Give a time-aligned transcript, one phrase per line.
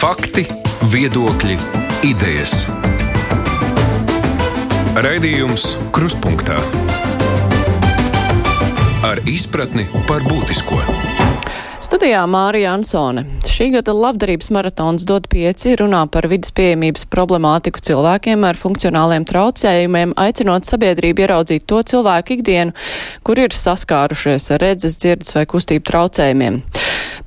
[0.00, 0.46] Fakti,
[0.88, 1.58] viedokļi,
[2.08, 2.62] idejas.
[4.96, 6.56] Raidījums Krustpunktā
[9.04, 10.80] ar izpratni par būtisko.
[11.84, 13.26] Studijā Mārija Ansone.
[13.44, 20.16] Šī gada labdarības maratons dod pieci runā par vidas pieejamības problemātiku cilvēkiem ar funkcionāliem traucējumiem,
[20.16, 22.72] aicinot sabiedrību ieraudzīt to cilvēku ikdienu,
[23.20, 26.62] kur ir saskārušies ar redzes, dzirdes vai kustību traucējumiem.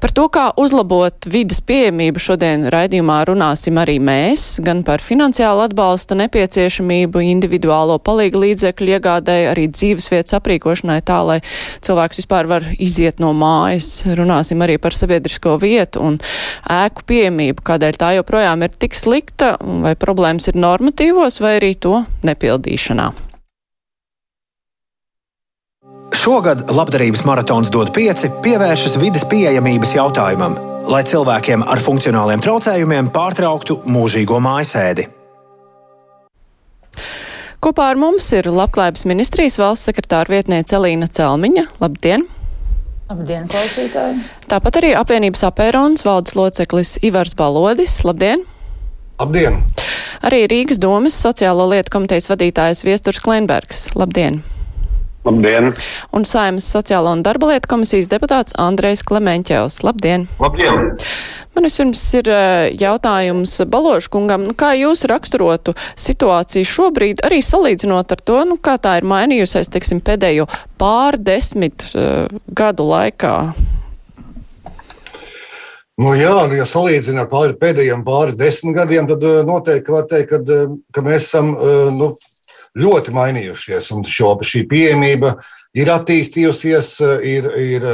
[0.04, 6.18] Par to, kā uzlabot vidas pieejamību, šodien raidījumā runāsim arī mēs, gan par finansiālu atbalsta
[6.20, 11.40] nepieciešamību, individuālo palīgu līdzekļu iegādēju, arī dzīvesvietas aprīkošanai tā, lai
[11.88, 14.04] cilvēks vispār var iziet no mājas.
[14.20, 16.20] Runāsim arī par sabiedrisko vietu un
[16.68, 19.56] ēku pieejamību, kādēļ tā joprojām ir tik slikta,
[19.88, 23.14] vai problēmas ir normatīvos, vai arī to nepildīšanā.
[26.14, 30.56] Šogad labdarības maratons dod pieci pievēršas vidas pieejamības jautājumam,
[30.86, 35.08] lai cilvēkiem ar funkcionāliem traucējumiem pārtrauktu mūžīgo mājasēdi.
[37.64, 41.66] Kopā ar mums ir Labklājības ministrijas valsts sekretāra vietniece Elīna Celmiņa.
[41.82, 42.28] Labdien!
[43.10, 44.22] Labdien, klausītāji!
[44.52, 48.04] Tāpat arī apvienības apērons valdes loceklis Ivars Balodis.
[48.06, 48.46] Labdien!
[49.18, 49.64] Labdien!
[50.22, 53.88] Arī Rīgas domas sociālo lietu komitejas vadītājs Viesturs Kleinbergs.
[53.98, 54.44] Labdien!
[55.24, 55.70] Labdien!
[56.12, 59.80] Un Saimas sociālo un darba lietu komisijas deputāts Andrejs Klemenķevs.
[59.88, 60.26] Labdien!
[60.44, 60.90] Labdien!
[61.56, 62.28] Man vispirms ir
[62.82, 68.98] jautājums Baloškungam, nu, kā jūs raksturotu situāciju šobrīd, arī salīdzinot ar to, nu, kā tā
[69.00, 70.50] ir mainījusies, teiksim, pēdējo
[70.82, 73.38] pārdesmit uh, gadu laikā?
[76.04, 80.34] Nu, jā, nu, ja salīdzinām ar pāri, pēdējiem pāris desmit gadiem, tad noteikti var teikt,
[80.34, 80.62] ka,
[80.92, 81.54] ka mēs esam
[81.96, 82.16] nu,
[82.80, 83.92] ļoti mainījušies.
[83.96, 85.36] Un šo, šī pieejamība
[85.78, 86.96] ir attīstījusies,
[87.26, 87.86] ir, ir,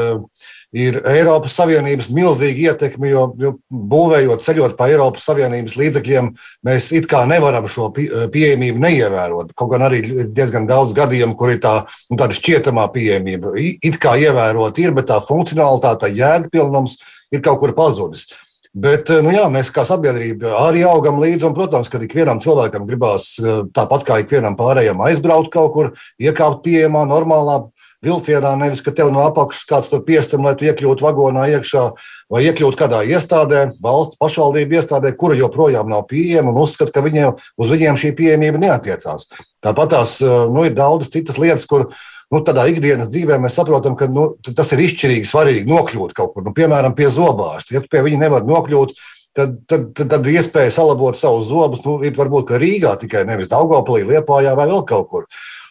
[0.75, 6.33] ir Eiropas Savienības milzīga ietekme, jo, jo būvējot, ceļot pa Eiropas Savienības līdzekļiem,
[6.67, 9.55] mēs it kā nevaram šo pieejamību neievērot.
[9.59, 11.77] Kaut gan arī ir diezgan daudz gadījumu, kur ir tā,
[12.11, 13.55] nu, tāda šķietamā pieejamība.
[13.57, 16.99] It kā ievērot ir, bet tā funkcionalitāte, tā jēgpilnums
[17.31, 18.27] ir kaut kur pazudis.
[18.69, 21.47] Bet nu jā, mēs kā sabiedrība arī augam līdzi.
[21.47, 23.31] Un, protams, ka ikvienam cilvēkam gribās
[23.73, 25.91] tāpat kā ikvienam pārējiem aizbraukt kaut kur,
[26.21, 27.63] iekāpt pieejamā, normālā
[28.05, 28.51] vilcienā.
[28.59, 31.83] Nevis, ka tev no apakšas kāds tur piestam, lai tu iekļūtu vagonā iekšā
[32.31, 37.41] vai iekļūtu kādā iestādē, valsts pašvaldību iestādē, kura joprojām nav pieejama un uzskata, ka viņiem,
[37.59, 39.31] uz viņiem šī pieejamība neatiecās.
[39.65, 41.89] Tāpat tās nu, ir daudzas citas lietas, kur
[42.33, 46.45] nu, tādā ikdienas dzīvē mēs saprotam, ka nu, tas ir izšķirīgi svarīgi nokļūt kaut kur,
[46.45, 47.75] nu, piemēram, pie zobārsta.
[47.75, 48.95] Ja tu pie viņa nevari nokļūt,
[49.37, 54.05] tad, tad, tad, tad iespēja salabot savus zobus nu, ir varbūt Rīgā tikai nevis Daugopilī,
[54.09, 55.29] Liepājā vai vēl kaut kur.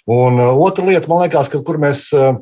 [0.09, 2.39] Un uh, otra lieta, man liekas, ka kur mēs uh,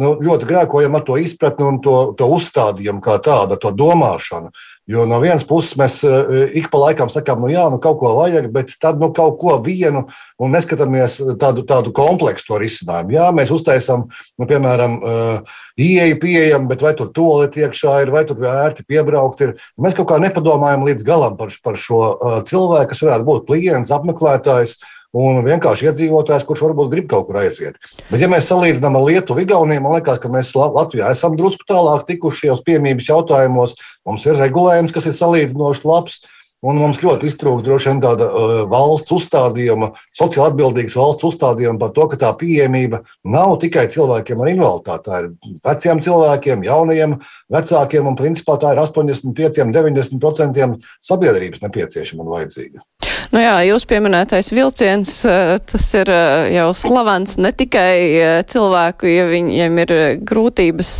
[0.00, 4.52] nu, ļoti grēkojam ar to izpratni un to, to uzstādījumu kā tādu, to domāšanu.
[4.90, 8.10] Jo no vienas puses mēs eh, ik pa laikam sakām, nu jā, nu kaut ko
[8.16, 10.02] vajag, bet tad nu kaut ko vienu
[10.40, 13.14] un neskatāmies tādu, tādu kompleksu to risinājumu.
[13.14, 18.24] Jā, mēs uztaisām, nu, piemēram, uh, ieeju pieejam, bet vai tur toleti iekšā ir, vai
[18.26, 19.54] tur ērti piebraukt ir.
[19.78, 23.94] Mēs kaut kā nepadomājam līdz galam par, par šo uh, cilvēku, kas varētu būt klients,
[23.94, 24.80] apmeklētājs.
[25.10, 27.80] Un vienkārši iedzīvotājs, kurš varbūt grib kaut kur aiziet.
[28.12, 32.04] Bet, ja mēs salīdzinām ar Lietuvu, Igauniju, man liekas, ka mēs Latvijā esam drusku tālāk
[32.06, 33.74] tikuši šajos piemības jautājumos.
[34.06, 36.20] Mums ir regulējums, kas ir salīdzinoši labs.
[36.60, 41.94] Un mums ļoti iztrūkst droši vien tāda uh, valsts uzstādījuma, sociāli atbildīgas valsts uzstādījuma par
[41.96, 43.00] to, ka tā pieejamība
[43.32, 45.06] nav tikai cilvēkiem ar invaliditāti.
[45.06, 45.30] Tā ir
[45.64, 47.16] veciem cilvēkiem, jaunajiem,
[47.56, 50.68] vecākiem, un principā tā ir 85, 90%
[51.08, 52.84] sabiedrības nepieciešama un vajadzīga.
[53.30, 59.24] Nu jā, jūs pieminētais vilciens, uh, tas ir uh, jau slavens ne tikai cilvēku, ja
[59.32, 59.96] viņiem ir
[60.28, 60.92] grūtības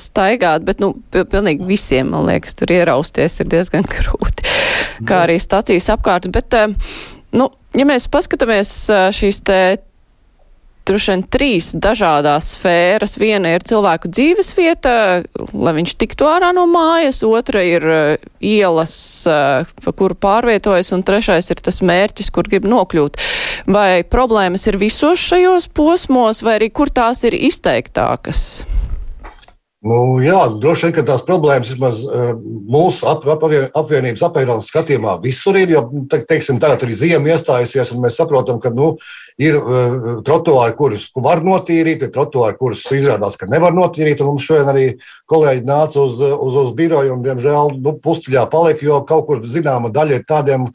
[0.00, 4.48] staigāt, bet, nu, pilnīgi visiem, man liekas, tur ierausties ir diezgan grūti
[5.08, 6.30] kā arī stacijas apkārt.
[6.34, 6.68] Bet, eh,
[7.34, 9.60] nu, ja mēs paskatāmies eh, šīs te
[10.84, 13.16] droši vien trīs dažādās sfēras.
[13.20, 18.94] Viena ir cilvēku dzīves vieta, lai viņš tiktu ārā no mājas, otra ir uh, ielas,
[19.24, 23.20] pa kuru pārvietojas, un trešais ir tas mērķis, kur grib nokļūt.
[23.72, 28.64] Vai problēmas ir visos šajos posmos, vai arī kur tās ir izteiktākas?
[29.84, 32.30] Nu, jā, droši vien, tās problēmas vismaz uh,
[32.72, 33.42] mūsu ap, ap,
[33.76, 35.74] apvienības apvienības skatījumā visur ir.
[35.74, 38.94] Jo, te, teiksim, tagad arī ziema iestājusies, un mēs saprotam, ka nu,
[39.36, 44.24] ir uh, trotuāri, kurus var notīrīt, ir trotuāri, kurus izrādās, ka nevar notīrīt.
[44.24, 44.86] Mums šodien arī
[45.28, 49.92] kolēģi nāca uz, uz, uz biroju, un, diemžēl, nu, pusceļā palika, jo kaut kur zināma
[49.92, 50.70] daļa ir tādiem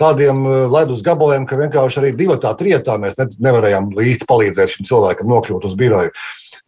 [0.00, 5.28] tādiem ledus gabaliem, ka vienkārši arī divi tā trietā mēs nevarējām īsti palīdzēt šim cilvēkam
[5.32, 6.14] nokļūt uz biroju.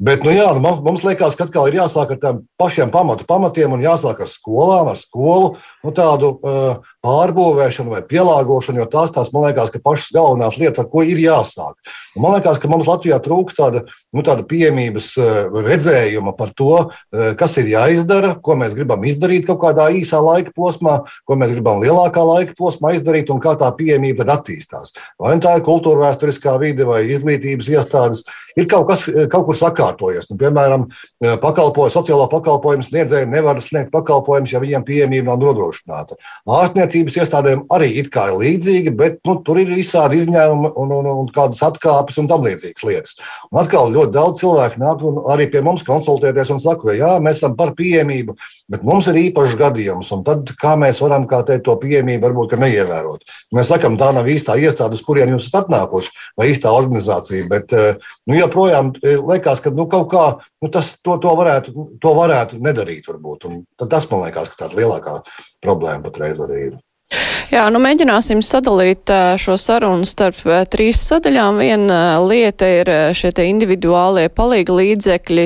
[0.03, 3.77] Bet, nu, jā, nu, mums liekas, ka atkal ir jāsāk ar tādiem pašiem pamatu pamatiem
[3.77, 5.53] un jāsāk ar skolām, ar skolu
[5.85, 10.81] nu, tādu uh, pārbūvēšanu vai pielāgošanu, jo tās, tās man liekas, ka pašas galvenās lietas,
[10.83, 11.77] ar ko ir jāsāk.
[12.17, 13.85] Un man liekas, ka mums Latvijā trūkst tāda,
[14.15, 19.49] nu, tāda pieejamības uh, redzējuma par to, uh, kas ir jāizdara, ko mēs gribam izdarīt
[19.49, 23.69] kaut kādā īsā laika posmā, ko mēs gribam lielākā laika posmā izdarīt un kā tā
[23.77, 24.95] pieejamība tad attīstās.
[25.21, 28.25] Vai nu tā ir kultūra vēsturiskā vide vai izglītības iestādes,
[28.57, 30.29] ir kaut kas kaut kur sakārtojies.
[30.31, 30.87] Nu, piemēram,
[31.43, 36.19] pakalpoju, sociālo pakalpojumu sniedzēji nevar sniegt pakalpojumus, ja viņiem pieejamība nav nodrošināta.
[36.95, 41.09] Ārstniecības iestādēm arī it kā ir līdzīgi, bet nu, tur ir visādi izņēmumi un, un,
[41.11, 43.17] un kādas atkāpes un tam līdzīgas lietas.
[43.51, 45.03] Un atkal ļoti daudz cilvēku nāk
[45.35, 48.37] arī pie mums konsultēties un saka, ka jā, mēs esam par pieejamību,
[48.71, 50.13] bet mums ir īpašs gadījums.
[50.15, 53.27] Un tad kā mēs varam kā teikt, to pieejamību varbūt neievērot?
[53.57, 57.49] Mēs sakām, tā nav īstā iestāde, uz kurien jūs esat atnākuši, vai īstā organizācija.
[57.51, 60.27] Bet nu, joprojām liekas, ka nu, kaut kā
[60.65, 63.05] nu, tas, to, to, varētu, to varētu nedarīt.
[63.11, 63.47] Varbūt.
[63.51, 65.21] Un tas man liekas, ka tāda lielākā
[65.65, 66.83] problēma patreiz arī ir.
[67.53, 70.41] Jā, nu mēģināsim sadalīt šo sarunu starp
[70.73, 71.61] trīs sadaļām.
[71.61, 75.45] Viena lieta ir šie te individuālie palīga līdzekļi,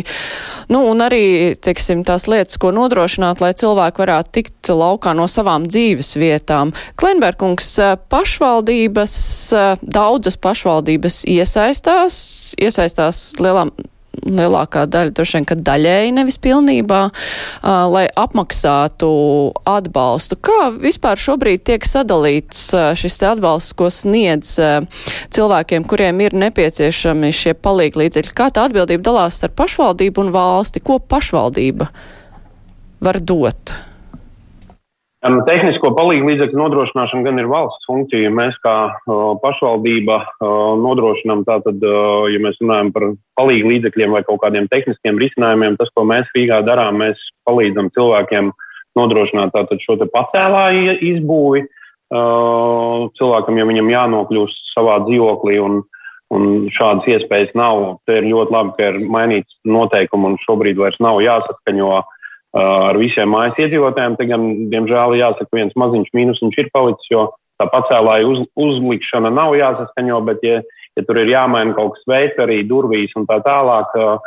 [0.72, 5.66] nu un arī, teiksim, tās lietas, ko nodrošināt, lai cilvēki varētu tikt laukā no savām
[5.68, 6.72] dzīves vietām.
[7.00, 7.74] Klenberkungs,
[8.14, 9.18] pašvaldības,
[9.82, 12.18] daudzas pašvaldības iesaistās,
[12.62, 13.74] iesaistās lielām
[14.24, 19.10] lielākā daļa, droši vien, ka daļēji nevis pilnībā, uh, lai apmaksātu
[19.68, 20.38] atbalstu.
[20.48, 24.86] Kā vispār šobrīd tiek sadalīts uh, šis atbalsts, ko sniedz uh,
[25.34, 28.36] cilvēkiem, kuriem ir nepieciešami šie palīglīdzekļi?
[28.36, 30.84] Kā tā atbildība dalās starp pašvaldību un valsti?
[30.84, 31.90] Ko pašvaldība
[33.04, 33.76] var dot?
[35.18, 38.30] Tehnisko palīdzību līdzekļu nodrošināšana gan ir valsts funkcija.
[38.30, 38.74] Mēs kā
[39.42, 40.20] pašvaldība
[40.78, 43.06] nodrošinām tātad, ja mēs runājam par
[43.40, 47.18] palīdzību līdzekļiem vai kaut kādiem tehniskiem risinājumiem, tas, ko mēs Rīgā darām, mēs
[47.50, 48.52] palīdzam cilvēkiem
[48.98, 51.64] nodrošināt tātad šo te pacēlāju izbūvi
[53.18, 55.80] cilvēkam, ja viņam jānokļūst savā dzīvoklī un,
[56.30, 57.98] un šādas iespējas nav.
[58.06, 62.14] Te ir ļoti labi, ka ir mainīts noteikumi un šobrīd vairs nav jāsaskaņo uh,
[62.56, 64.16] ar visiem mājas iedzīvotājiem.
[64.16, 67.28] Te gan, diemžēl, jāsaka, viens maziņš mīnus ir palicis, jo
[67.58, 70.62] tā pacēlāja uz, uzlikšana nav jāsaskaņo, bet, ja,
[70.96, 74.18] ja tur ir jāmaina kaut kas veids, arī durvīs un tā tālāk, uh,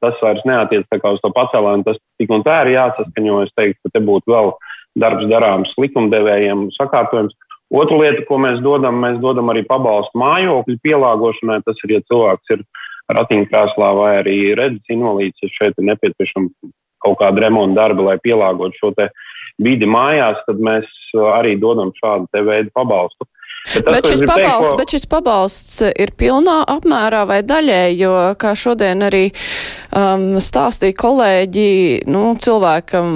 [0.00, 3.42] tas vairs neatiec uz to pacēlāju, tas tik un tā ir jāsaskaņo.
[3.44, 4.54] Es teiktu, ka te būtu vēl
[4.98, 7.36] darbs darāms likumdevējiem sakārtojums.
[7.68, 11.60] Otra lieta, ko mēs dodam, mēs dodam arī pabalstu mājokļu pielāgošanai.
[11.66, 12.64] Tas ir, ja cilvēks ir
[13.12, 16.72] ratiņkrēslā vai arī redzes invalīds, ja šeit ir nepieciešama
[17.04, 18.92] kaut kāda remonta darba, lai pielāgotu šo
[19.62, 20.86] vidi mājās, tad mēs
[21.16, 23.26] uh, arī dodam šādu veidu pabalstu.
[23.74, 24.76] Bet, tas, bet, šis pabalsts, ko...
[24.78, 31.68] bet šis pabalsts ir pilnā apmērā vai daļēji, jo, kā šodien arī um, stāstīja kolēģi,
[32.08, 33.10] nu, cilvēkam,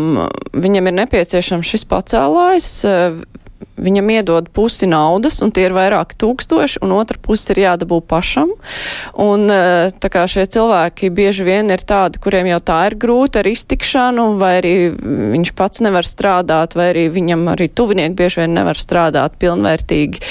[0.52, 2.69] viņam ir nepieciešams šis pacēlājs,
[3.77, 8.53] viņam iedod pusi naudas, un tie ir vairāki tūkstoši, un otra puse ir jādabū pašam.
[9.21, 13.43] Un eh, tā kā šie cilvēki bieži vien ir tādi, kuriem jau tā ir grūta
[13.43, 14.75] ar iztikšanu, vai arī
[15.37, 20.23] viņš pats nevar strādāt, vai arī viņam arī tuvinieki bieži vien nevar strādāt pilnvērtīgi.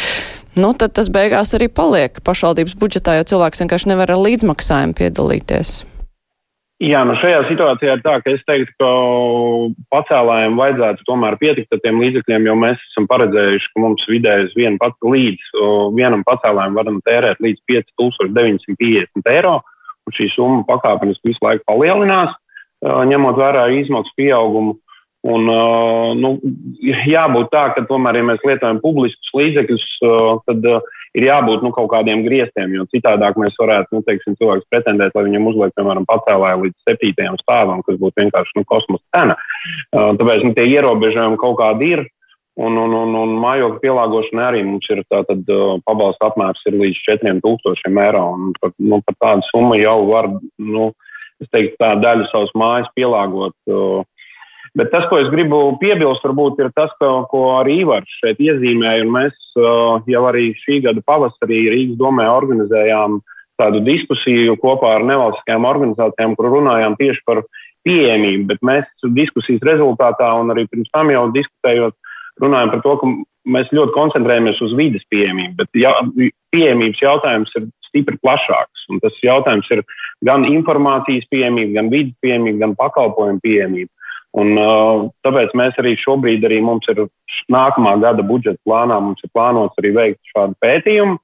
[0.59, 5.77] Nu, tad tas beigās arī paliek pašvaldības budžetā, jo cilvēks vienkārši nevar ar līdzmaksājumu piedalīties.
[6.81, 8.87] Jā, nu šajā situācijā ir tā, ka es teiktu, ka
[9.93, 14.79] pacēlājiem vajadzētu tomēr pietikt ar tiem līdzekļiem, jo mēs esam paredzējuši, ka mums vidējais vien
[14.81, 15.51] pat, līdz
[15.93, 19.59] vienam pacēlājiem varam tērēt līdz 5950 eiro,
[20.09, 22.33] un šī summa pakāpeniski visu laiku palielinās,
[22.81, 24.79] ņemot vērā izmaksu pieaugumu.
[25.21, 25.45] Un,
[26.17, 26.31] nu,
[26.81, 29.85] jābūt tā, ka tomēr, ja mēs lietojam publiskus līdzekļus,
[30.49, 30.65] tad
[31.17, 35.25] ir jābūt nu, kaut kādiem griestiem, jo citādāk mēs varētu, nu, teiksim, cilvēks pretendēt, lai
[35.27, 39.37] viņam uzliek, piemēram, pacēlāju līdz septītajam stāvam, kas būtu vienkārši nu, kosmosa cena.
[39.91, 42.07] Tāpēc nu, tie ierobežojumi kaut kādi ir.
[42.61, 45.47] Un, un, un, un mājokļu pielāgošana arī mums ir tātad
[45.87, 48.25] pabalsta apmērs ir līdz 4000 eiro.
[48.35, 50.27] Un par, nu, par tādu summu jau var,
[50.59, 50.89] nu,
[51.41, 53.55] es teiktu, tā daļu savas mājas pielāgot.
[53.71, 54.03] Uh,
[54.79, 59.07] Bet tas, ko es gribu piebilst, varbūt ir tas, ko, ko arī Ivars šeit iezīmēja.
[59.11, 63.19] Mēs uh, jau arī šī gada pavasarī Rīgas domē organizējām
[63.59, 67.43] tādu diskusiju kopā ar nevalstiskajām organizācijām, kur runājām tieši par
[67.87, 68.47] pieejamību.
[68.53, 71.97] Bet mēs diskusijas rezultātā un arī pirms tam jau diskutējot,
[72.41, 73.11] runājam par to, ka
[73.51, 75.57] mēs ļoti koncentrējamies uz vidas pieejamību.
[75.59, 75.93] Bet ja,
[76.55, 78.87] pieejamības jautājums ir stipri plašāks.
[78.91, 79.83] Un tas jautājums ir
[80.25, 83.91] gan informācijas pieejamība, gan vidas pieejamība, gan pakalpojumu pieejamība.
[84.39, 87.03] Un, uh, tāpēc mēs arī šobrīd, arī mums ir
[87.51, 91.17] nākamā gada budžeta plānā, mums ir plānots arī veikt šādu pētījumu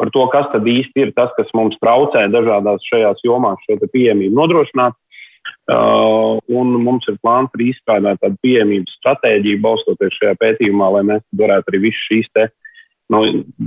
[0.00, 4.34] par to, kas tad īsti ir tas, kas mums traucē dažādās šajās jomās šo pieejamību
[4.34, 4.98] nodrošināt.
[5.70, 11.22] Uh, un mums ir plāns arī izstrādāt tādu pieejamības stratēģiju, balstoties šajā pētījumā, lai mēs
[11.38, 12.48] varētu arī visus šīs te,
[13.14, 13.22] nu,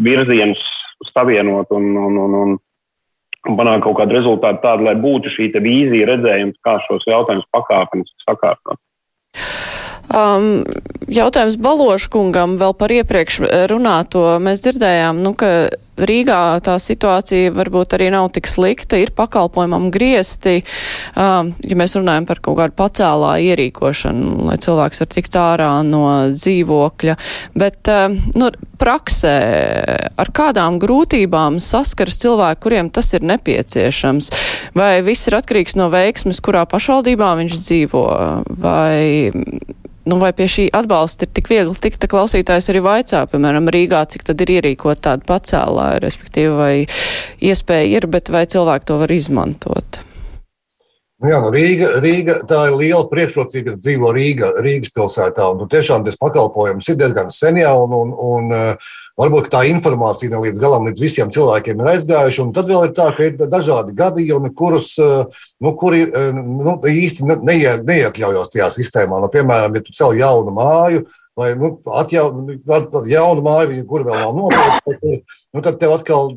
[0.05, 0.61] virzienus
[1.11, 2.53] savienot un, un, un, un,
[3.49, 8.27] un panākt kaut kādu rezultātu tādu, lai būtu šī vīzija, redzējums, kā šos jautājumus pakāpeniski
[8.27, 8.81] sakārtot.
[10.15, 10.63] Um,
[11.09, 14.27] jautājums Baloškungam vēl par iepriekš runāto.
[14.43, 15.49] Mēs dzirdējām, nu, ka
[15.95, 20.57] Rīgā tā situācija varbūt arī nav tik slikta, ir pakalpojumam griesti,
[21.15, 26.03] um, ja mēs runājam par kaut kādu pacēlā ierīkošanu, lai cilvēks var tikt ārā no
[26.35, 27.15] dzīvokļa.
[27.55, 29.35] Bet, um, nu, praksē
[30.19, 34.31] ar kādām grūtībām saskars cilvēki, kuriem tas ir nepieciešams?
[34.75, 38.05] Vai viss ir atkarīgs no veiksmes, kurā pašvaldībā viņš dzīvo?
[38.59, 39.23] Vai
[40.09, 44.05] nu, vai pie šī atbalsta ir tik viegli tikt, ka klausītājs arī vaicā, piemēram, Rīgā,
[44.11, 46.73] cik tad ir ierīkot tādu pacēlāju, respektīvi, vai
[47.51, 50.01] iespēja ir, bet vai cilvēki to var izmantot?
[51.23, 55.47] Nu jā, nu Rīga, Rīga, tā ir liela priekšrocība, ka dzīvo Rīga, Rīgas pilsētā.
[55.53, 58.51] Un, nu, tiešām tas pakalpojums ir diezgan sen jau, un, un, un
[59.15, 62.41] Varbūt tā informācija ne līdz galam, līdz visiem cilvēkiem ir aizgājuša.
[62.43, 66.73] Un tad vēl ir tā, ka ir dažādi gadījumi, kurus eh, nu, kuri, eh, nu,
[66.91, 69.21] īsti neie, neiekļaujos tajā sistēmā.
[69.23, 71.05] Nu, piemēram, ja tu cel jaunu māju,
[71.39, 72.57] vai nu, atjaun,
[73.07, 75.15] jaunu māju, kur vēl nav noteikta,
[75.55, 76.35] nu, tad tev atkal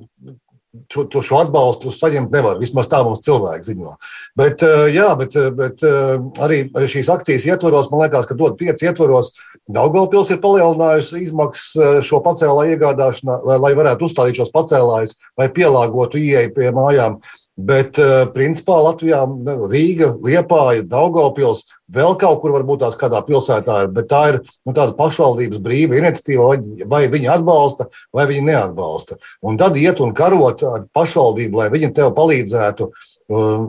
[0.93, 2.59] šo, to, šo atbalstu saņemt nevar.
[2.61, 3.95] Vismaz tā mums cilvēki ziņo.
[4.39, 6.61] Bet, eh, jā, bet, eh, bet eh, arī
[6.91, 9.33] šīs akcijas ietvaros, man liekas, ka dod pieci ietvaros.
[9.69, 16.21] Daugopils ir palielinājusi izmaksas šo pacēlā iegādāšanā, lai, lai varētu uzstādīt šos pacēlājus vai pielāgotu
[16.21, 17.21] ieeju pie mājām.
[17.59, 17.97] Bet,
[18.37, 19.25] principā, Latvijā
[19.67, 24.71] Rīga, Liepāja, Daugopils, vēl kaut kur varbūt tās kādā pilsētā ir, bet tā ir nu,
[24.77, 26.53] tāda pašvaldības brīva iniciatīva,
[26.87, 29.19] vai, viņi atbalsta, vai viņi neatbalsta.
[29.43, 32.91] Un tad iet un karot ar pašvaldību, lai viņi tev palīdzētu.
[33.29, 33.69] Um,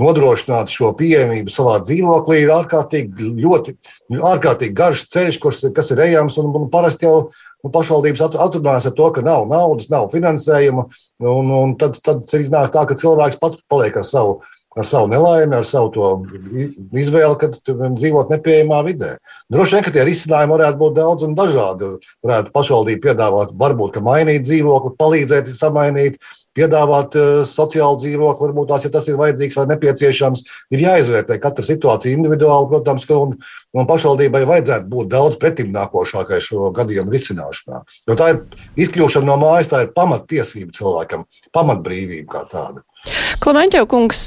[0.00, 3.74] nodrošināt šo pieejamību savā dzīvoklī ir ārkārtīgi, ļoti,
[4.18, 5.40] ārkārtīgi garš ceļš,
[5.74, 6.38] kas ir ejams.
[6.42, 7.30] Un, un parasti jau
[7.64, 10.88] nu, pašvaldības atrunājas ar to, ka nav naudas, nav finansējuma.
[11.24, 14.36] Un, un tad, tad iznāk tā, ka cilvēks pats paliek ar savu,
[14.76, 16.14] ar savu nelaimi, ar savu
[16.92, 19.16] izvēli, kad dzīvot nepieejamā vidē.
[19.52, 21.92] Droši vien, ka tie risinājumi varētu būt daudz un dažādi.
[22.26, 26.20] Varētu pašvaldība piedāvāt, varbūt, mainīt dzīvokli, palīdzēt samainīt
[26.56, 30.44] piedāvāt uh, sociālu dzīvokli, varbūt tās, ja tas ir vajadzīgs vai nepieciešams,
[30.74, 33.36] ir jāizvērtē katra situācija individuāli, protams, un,
[33.74, 37.84] un pašvaldībai vajadzētu būt daudz pretimnākošākai šo gadījumu risināšanā.
[38.08, 38.42] Jo tā ir
[38.86, 42.84] izkļūšana no mājas, tā ir pamattiesība cilvēkam, pamatbrīvība kā tāda.
[43.44, 44.20] Klementēv kungs,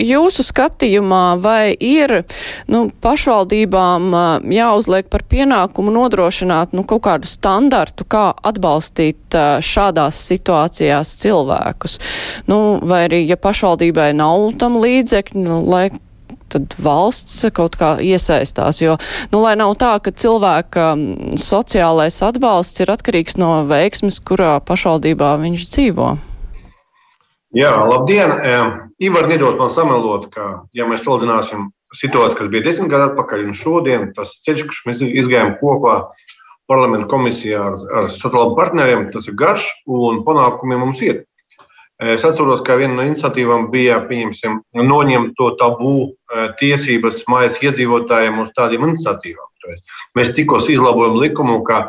[0.00, 2.22] jūsu skatījumā vai ir
[2.70, 4.12] nu, pašvaldībām
[4.52, 11.98] jāuzliek par pienākumu nodrošināt nu, kaut kādu standartu, kā atbalstīt šādās situācijās cilvēkus?
[12.50, 15.88] Nu, vai arī, ja pašvaldībai nav tam līdzekļu, nu, lai
[16.50, 18.80] tad valsts kaut kā iesaistās.
[18.82, 18.96] Jo,
[19.30, 20.92] nu, lai nav tā, ka cilvēka
[21.38, 26.10] sociālais atbalsts ir atkarīgs no veiksmes, kurā pašvaldībā viņš dzīvo.
[27.50, 28.30] Jā, labdien!
[29.02, 33.56] Ivar nedos man samelot, ka, ja mēs salīdzināsim situāciju, kas bija desmit gadu atpakaļ un
[33.58, 35.96] šodien, tas ceļš, kurš mēs izgājām kopā
[36.70, 41.24] parlamentu komisijā ar, ar sociālajiem partneriem, tas ir garš un panākumi mums ir.
[42.00, 43.98] Es atceros, ka viena no iniciatīvām bija
[44.72, 45.96] noņemt to tabū
[46.60, 49.74] tiesības mājas iedzīvotājiem uz tādiem iniciatīvām.
[50.16, 51.82] Mēs tikko izlabojam likumu, ka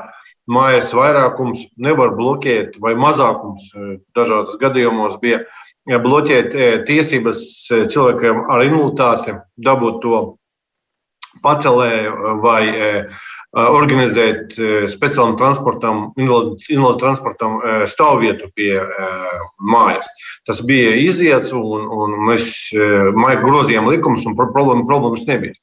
[0.52, 5.44] mājas vairākums nevar bloķēt, vai mazākums e, dažādos gadījumos bija
[5.88, 7.42] bloķēt e, tiesības
[7.72, 10.24] e, cilvēkiem ar invaliditāti, dabūt to
[11.42, 12.64] pacelēju vai
[13.52, 14.54] organizēt
[14.92, 17.58] speciālam transportam, invalidu transportam
[17.90, 18.76] stāvvietu pie
[19.60, 20.08] mājas.
[20.48, 22.46] Tas bija iziets, un, un mēs
[23.42, 25.56] grozījām likumus, un problēma, problēmas nebija.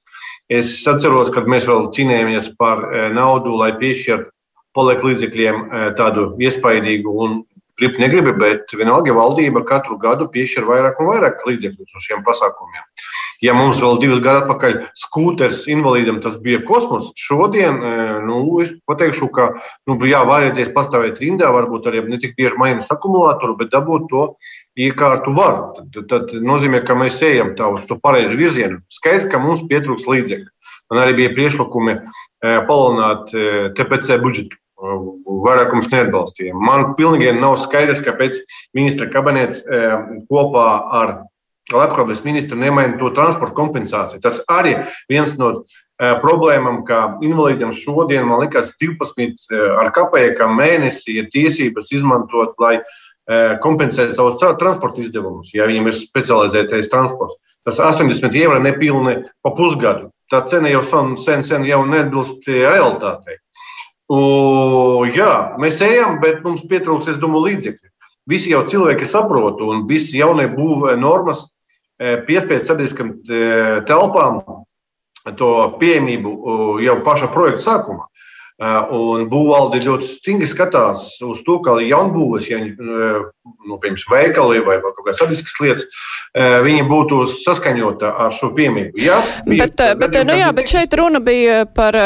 [0.53, 2.85] Es atceros, kad mēs vēl cīnījāmies par
[3.17, 4.33] naudu, lai piešķirtu
[4.77, 5.63] paliek līdzekļiem
[5.99, 7.39] tādu iespaidīgu un
[7.79, 12.85] gribi, negribi, bet vienalga valdība katru gadu piešķir vairāk un vairāk līdzekļu uz šiem pasākumiem.
[13.45, 17.79] Ja mums vēl divus gadus atpakaļ skūters invalīdam tas bija kosmos, šodien
[18.27, 19.53] nu, es pateikšu, ka
[19.87, 24.25] nu, jā, vajadzēs pastāvēt rindā, varbūt arī ne tik bieži mainīt akumulātoru, bet dabūt to
[24.79, 25.61] iekārtu var.
[25.95, 28.83] Tad, tad nozīmē, ka mēs ejam tā uz to pareizu virzienu.
[28.91, 30.51] Skaidrs, ka mums pietrūks līdzekļu.
[30.89, 31.99] Man arī bija priekšlikumi
[32.43, 33.33] palielināt
[33.79, 36.55] TPC budžetu vairākums neatbalstīja.
[36.55, 38.39] Man pilnīgi nav skaidrs, kāpēc
[38.79, 39.65] ministra kabinets
[40.31, 40.69] kopā
[41.01, 41.15] ar
[41.69, 44.23] labklājības ministra nemaina to transporta kompensāciju.
[44.25, 44.77] Tas arī
[45.11, 45.65] viens no
[45.99, 49.51] problēmām, ka invalīdiem šodien, man liekas, 12
[49.83, 52.79] ar kapējām mēnesī ir tiesības izmantot, lai
[53.61, 57.37] kompensētu savus tra transporta izdevumus, ja viņiem ir specializētais transports.
[57.67, 60.09] Tas 80 eiro ir nepilni pa pusgadu.
[60.29, 63.39] Tā cena jau sen, sen jau neatbilst realitātei.
[64.09, 67.91] U, jā, mēs ejam, bet mums pietrūks, es domāju, līdzekļi.
[68.29, 73.41] Visi jau cilvēki saprot, un visi jaunie būvē normas e, piespiedu sabiedriskam e,
[73.89, 74.43] telpām
[75.37, 76.33] to pieejamību
[76.85, 78.07] jau pašā projekta sākumā.
[78.59, 82.59] Un būvvalde ļoti stingri skatās uz to, ka jaunbūves, ja
[83.69, 85.87] nu, piemēram, veikali vai kaut kādas sabiedriskas lietas,
[86.37, 89.01] viņi būtu saskaņota ar šo piemību.
[89.01, 91.97] Jā, bet, bet, nu, jā, bet šeit runa bija par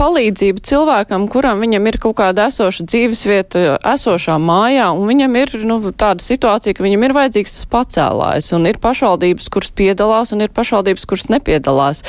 [0.00, 5.76] palīdzību cilvēkam, kuram viņam ir kaut kāda esoša dzīvesvieta, esošā mājā, un viņam ir nu,
[5.92, 10.54] tāda situācija, ka viņam ir vajadzīgs tas pacēlājs, un ir pašvaldības, kuras piedalās, un ir
[10.56, 12.04] pašvaldības, kuras nepiedalās.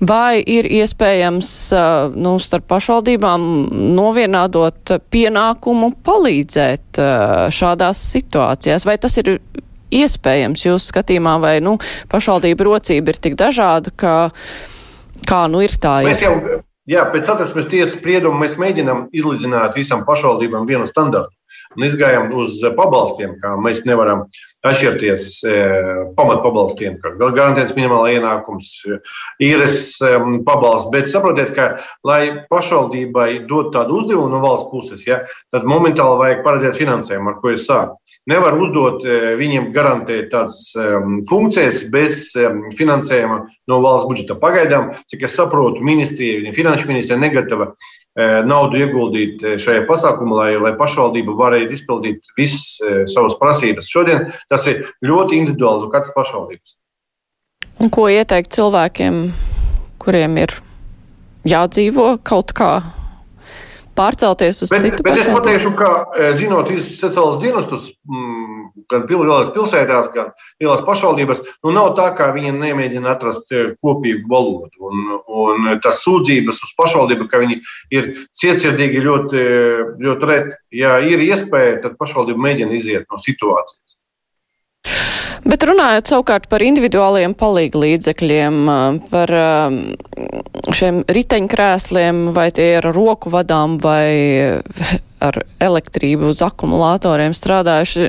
[0.00, 1.52] Vai ir iespējams
[2.16, 3.46] nu, starp pašvaldībām
[3.94, 7.00] novienādot pienākumu palīdzēt
[7.54, 8.86] šādās situācijās?
[8.88, 9.36] Vai tas ir
[9.94, 11.76] iespējams jūsu skatījumā, vai nu,
[12.12, 14.14] pašvaldība rocība ir tik dažāda, ka
[15.26, 16.00] kā nu ir tā?
[16.06, 16.34] Mēs jau
[16.86, 21.34] Jā, pēc satversmes tiesas sprieduma mēs mēģinām izlīdzināt visām pašvaldībām vienu standartu.
[21.74, 24.22] Un izgājām uz pabalstiem, kā mēs nevaram
[24.70, 25.56] atšķirties e,
[26.18, 28.72] pamatpabalstiem, kā garantēts minimāla ienākums,
[29.42, 30.14] īres e,
[30.46, 30.90] pabalsts.
[30.94, 31.68] Bet saprotiet, ka,
[32.06, 35.22] lai pašvaldībai dot tādu uzdevumu no valsts puses, ja,
[35.54, 39.04] tad momentāli vajag paredzēt finansējumu, ar ko es sāku nevar uzdot
[39.38, 40.72] viņiem garantēt tādas
[41.30, 43.38] funkcijas bez um, finansējuma
[43.70, 44.38] no valsts budžeta.
[44.40, 47.72] Pagaidām, cik es saprotu, ministrija, finanšu ministrija negatava
[48.48, 53.90] naudu ieguldīt eh, šajā pasākumā, lai, lai pašvaldība varētu izpildīt visas uh, savas prasības.
[53.92, 56.78] Šodien tas ir ļoti individuāli no katras pašvaldības.
[57.84, 59.20] Un ko ieteikt cilvēkiem,
[60.00, 60.54] kuriem ir
[61.44, 62.70] jādzīvo kaut kā
[63.96, 65.32] pārcelties uz bet, citu bet pašvaldību.
[65.32, 70.30] Es pateikšu, ka e, zinot visus sociālos dienestus, mm, gan lielās pilsētās, gan
[70.62, 74.72] lielās pašvaldībās, nu nav tā, ka viņi nemēģina atrast e, kopīgu valodu.
[74.90, 77.60] Un, un tas sūdzības uz pašvaldību, ka viņi
[77.96, 79.44] ir cietsirdīgi ļoti,
[80.06, 80.60] ļoti reti.
[80.84, 83.96] Ja ir iespēja, tad pašvaldība mēģina iziet no situācijas.
[85.46, 88.56] Bet runājot savukārt par individuāliem palīgu līdzekļiem,
[89.12, 89.32] par
[90.74, 94.10] šiem riteņkrēsliem, vai tie ir roku vadām vai
[95.26, 98.08] ar elektrību uz akumulatoriem strādājuši.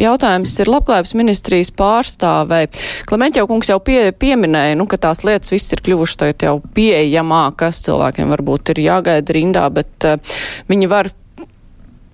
[0.00, 2.68] Jautājums ir labklājības ministrijas pārstāvei.
[3.10, 7.82] Klementjau kungs jau pie, pieminēja, nu, ka tās lietas viss ir kļuvušas jau pieejamākas.
[7.88, 10.38] Cilvēkiem varbūt ir jāgaida rindā, bet uh,
[10.70, 11.10] viņi var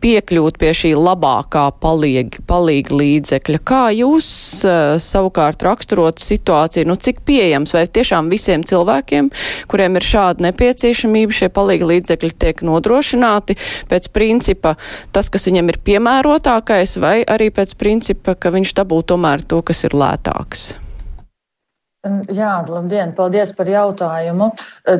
[0.05, 3.61] piekļūt pie šī labākā palīga, palīga līdzekļa.
[3.65, 4.29] Kā jūs
[4.69, 9.33] uh, savukārt raksturot situāciju, nu cik pieejams vai tiešām visiem cilvēkiem,
[9.71, 13.57] kuriem ir šāda nepieciešamība, šie palīga līdzekļi tiek nodrošināti
[13.91, 14.77] pēc principa
[15.15, 19.87] tas, kas viņam ir piemērotākais, vai arī pēc principa, ka viņš dabū tomēr to, kas
[19.89, 20.75] ir lētāks?
[22.05, 24.51] Jā, labdien, paldies par jautājumu.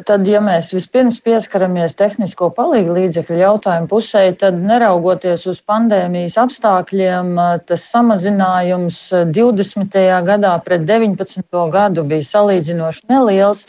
[0.09, 7.35] Tad, ja mēs vispirms pieskaramies tehnisko palīgu līdzekļu jautājumu pusē, tad neraugoties uz pandēmijas apstākļiem,
[7.69, 9.01] tas samazinājums
[9.37, 9.99] 20.
[10.31, 11.45] gadā pret 19.
[11.75, 13.67] gadu bija salīdzinoši neliels.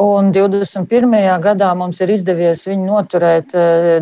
[0.00, 1.12] Un 21.
[1.44, 3.50] gadā mums ir izdevies viņu noturēt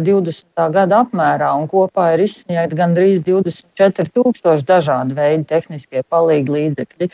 [0.06, 0.44] 20.
[0.54, 7.10] Eh, gada apmērā, un kopā ir izsniegti gandrīz 24,000 dažādu veidu tehniskie palīgi līdzekļi.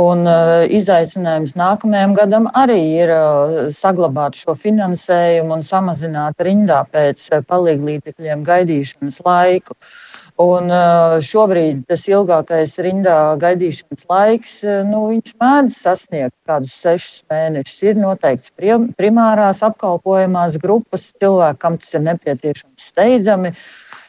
[0.00, 7.28] Un eh, izaicinājums nākamajam gadam arī ir eh, saglabāt šo finansējumu un samazināt rindā pēc
[7.44, 9.76] palīgi līdzekļiem gaidīšanas laiku.
[10.42, 10.66] Un
[11.22, 14.54] šobrīd tas ilgākais rindā gaidīšanas laiks,
[14.88, 17.82] nu, viņš mēdz sasniegt kādus sešus mēnešus.
[17.86, 18.50] Ir noteikts
[18.98, 23.54] primārās apkalpojamās grupas cilvēkam, tas ir nepieciešams steidzami.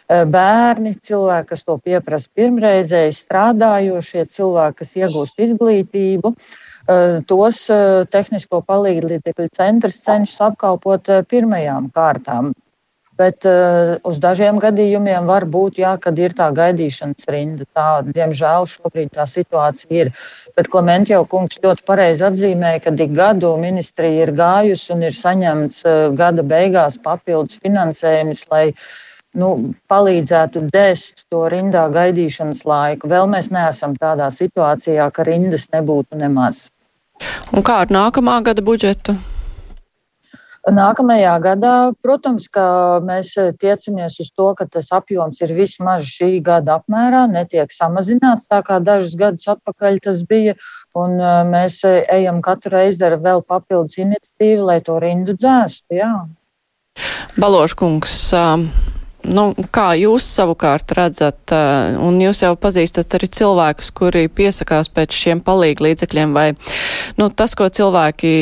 [0.09, 6.33] Bērni, cilvēki, kas to pieprasa pirmreizēji, strādājošie cilvēki, kas iegūst izglītību,
[7.29, 7.63] tos
[8.13, 12.53] tehnisko palīdzību centrs cenšas apkalpot pirmajām kārtām.
[13.15, 17.67] Bet uh, uz dažiem gadījumiem var būt, jā, kad ir tā gaidīšanas rinda.
[17.71, 20.11] Tā, diemžēl šobrīd tā situācija ir.
[20.57, 25.15] Bet Klimants jau kungs ļoti pareizi atzīmēja, ka ik gadu ministrija ir gājusi un ir
[25.15, 28.65] saņemts uh, gada beigās papildus finansējums, lai
[29.39, 29.51] nu,
[29.91, 33.11] palīdzētu dēst to rindā gaidīšanas laiku.
[33.11, 36.67] Vēl mēs neesam tādā situācijā, ka rindas nebūtu nemaz.
[37.55, 39.15] Un kā ar nākamā gada budžetu?
[40.65, 42.47] Nākamajā gadā, protams,
[43.05, 48.63] mēs tiecamies uz to, ka tas apjoms ir vismaz šī gada apmērā, netiek samazināts tā
[48.65, 50.55] kā dažus gadus atpakaļ tas bija.
[50.97, 51.19] Un
[51.51, 55.99] mēs ejam katru reizi ar vēl papildus iniciatīvu, lai to rindu dzēstu.
[56.01, 56.11] Jā.
[57.37, 58.19] Baloškungs,
[59.25, 61.49] Nu, kā jūs savukārt redzat,
[61.97, 66.51] un jūs jau pazīstat arī cilvēkus, kuri piesakās pēc šiem palīgu līdzekļiem, vai
[67.17, 68.35] nu, tas, ko cilvēki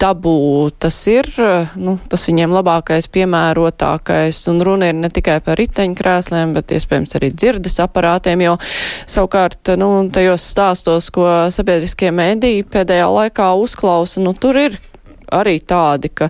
[0.00, 1.28] dabū, tas ir,
[1.76, 7.32] nu, tas viņiem labākais, piemērotākais, un runa ir ne tikai par riteņkrēsliem, bet iespējams arī
[7.34, 8.56] dzirdes aparātiem, jo
[9.10, 14.80] savukārt, nu, tajos stāstos, ko sabiedriskie mēdī pēdējā laikā uzklausa, nu, tur ir
[15.30, 16.28] arī tādi, ka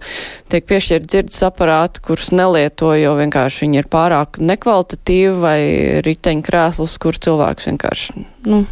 [0.52, 5.60] tiek piešķirt dzirdes aparāti, kurus nelieto, jo vienkārši viņi ir pārāk nekvalitatīvi vai
[6.06, 8.64] riteņkrēsls, kur cilvēks vienkārši, nu,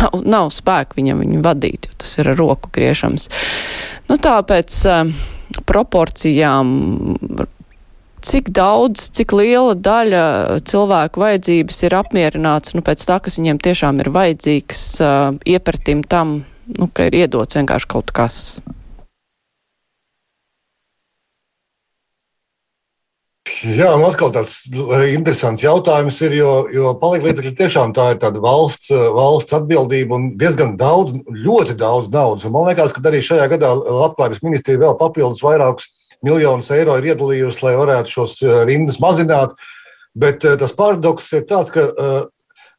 [0.00, 3.28] nav, nav spēka viņam viņu vadīt, jo tas ir roku griešams.
[4.10, 5.12] Nu, tāpēc uh,
[5.68, 6.72] proporcijām
[8.24, 10.24] cik daudz, cik liela daļa
[10.68, 16.38] cilvēku vajadzības ir apmierināts nu, pēc tā, kas viņiem tiešām ir vajadzīgs uh, iepratim tam,
[16.78, 18.40] nu, ka ir iedots vienkārši kaut kas.
[23.44, 24.62] Jā, un atkal tāds
[25.12, 30.78] interesants jautājums ir, jo, jo palīdzekļi tiešām tā ir tāda valsts, valsts atbildība un diezgan
[30.80, 32.46] daudz, ļoti daudz naudas.
[32.48, 35.90] Un man liekas, ka arī šajā gadā Labklājības ministrija vēl papildus vairākus
[36.24, 39.52] miljonus eiro ir iedalījusi, lai varētu šos eh, rindas mazināt.
[40.16, 41.84] Bet eh, tas paradoks ir tāds, ka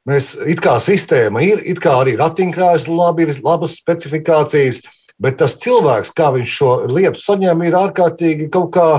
[0.09, 4.81] mēs it kā sistēma ir, it kā arī ratiņkrājas labi, ir labas specifikācijas,
[5.21, 8.89] bet tas cilvēks, kā viņš šo lietu saņem, ir ārkārtīgi kaut kā.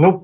[0.00, 0.16] Nu,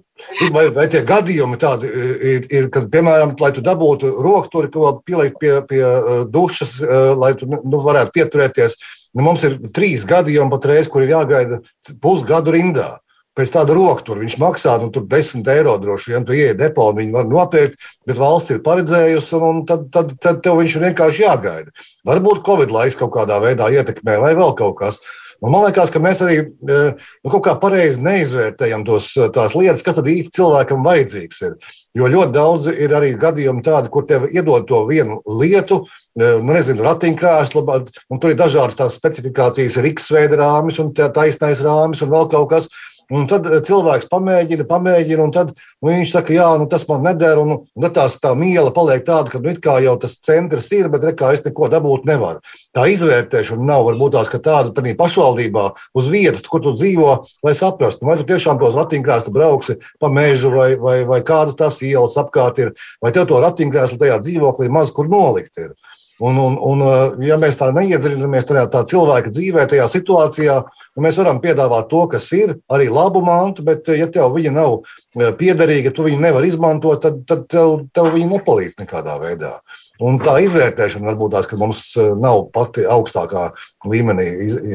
[0.48, 5.36] Vai, vai tie gadījumi tādi ir, ir kad, piemēram, lai tu dabūtu rokturi, ko pielikt
[5.42, 6.78] pie, pie uh, dušas,
[7.20, 8.78] lai tu nu, varētu pieturēties.
[9.12, 11.60] Nu, mums ir trīs gadījumi patreiz, kur ir jāgaida
[12.00, 12.94] pusgadu rindā.
[13.36, 17.12] Pēc tāda roktura viņš maksā nu, 10 eiro droši vien, tu ieej depo un viņi
[17.12, 21.74] var nopirkt, bet valsts ir paredzējusi, un tad, tad, tad tev viņš ir vienkārši jāgaida.
[22.08, 25.02] Varbūt Covid laiks kaut kādā veidā ietekmē vai vēl kaut kas.
[25.04, 29.84] Un man liekas, ka mēs arī e, nu, kaut kā pareizi neizvērtējam tos, tās lietas,
[29.84, 31.54] kas tad īsti cilvēkam vajadzīgs ir.
[31.96, 35.82] Jo ļoti daudz ir arī gadījumi tādi, kur tev iedod to vienu lietu,
[36.16, 37.64] e, nu, nezinu, ratiņkrēslu,
[38.12, 42.50] un tur ir dažādas tās specifikācijas, ir X-veida rāmis un taisnais rāmis un vēl kaut
[42.52, 42.70] kas.
[43.14, 47.04] Un tad eh, cilvēks pamēģina, pamēģina, un tad nu, viņš saka, jā, nu, tas man
[47.06, 47.38] neder.
[47.38, 51.06] Un, un tad tās, tā miela paliek tāda, ka nu, jau tas centrs ir, bet
[51.06, 52.42] rekā es neko dabūt nevaru.
[52.74, 57.12] Tā izvērtēšana nav varbūt tās, tāda pašvaldībā uz vietas, kur tu dzīvo,
[57.46, 61.78] lai saprastu, vai tu tiešām tos ratiņkrēslu brauksi pa mežu, vai, vai, vai kādas tās
[61.86, 65.54] ielas apkārt ir, vai tev to ratiņkrēslu tajā dzīvoklī maz kur nolikt.
[65.62, 65.76] Ir.
[66.24, 66.82] Un, un, un,
[67.20, 70.62] ja mēs tā neiedziļināmies tajā tā cilvēka dzīvē, tajā situācijā,
[70.96, 74.78] Nu, mēs varam piedāvāt to, kas ir, arī labu mantu, bet, ja tev viņa nav
[74.80, 79.58] e, piederīga, tu viņu nevar izmantot, tad, tad tev, tev viņa nepalīdz nekādā veidā.
[80.00, 81.82] Un tā izvērtēšana varbūt tās, ka mums
[82.20, 83.44] nav pati augstākā
[83.88, 84.26] līmenī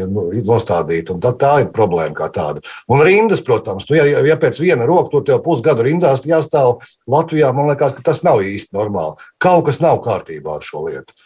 [0.10, 1.18] nu, nostādīta.
[1.22, 2.62] Tā, tā ir problēma kā tāda.
[2.90, 7.50] Un rindas, protams, nu, ja, ja pēc viena roka tur tev pusgadu rindās jāstāv Latvijā,
[7.54, 9.18] man liekas, ka tas nav īsti normāli.
[9.42, 11.18] Kaut kas nav kārtībā ar šo lietu.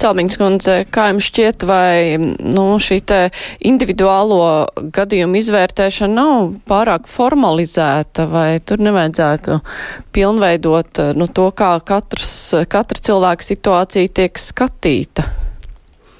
[0.00, 3.00] Celmiņas kundze, kā jums šķiet, vai nu, šī
[3.68, 4.40] individuālo
[4.96, 9.60] gadījumu izvērtēšana nav pārāk formalizēta, vai tur nevajadzētu
[10.16, 12.32] pilnveidot nu, to, kā katrs,
[12.70, 15.28] katra cilvēka situācija tiek skatīta?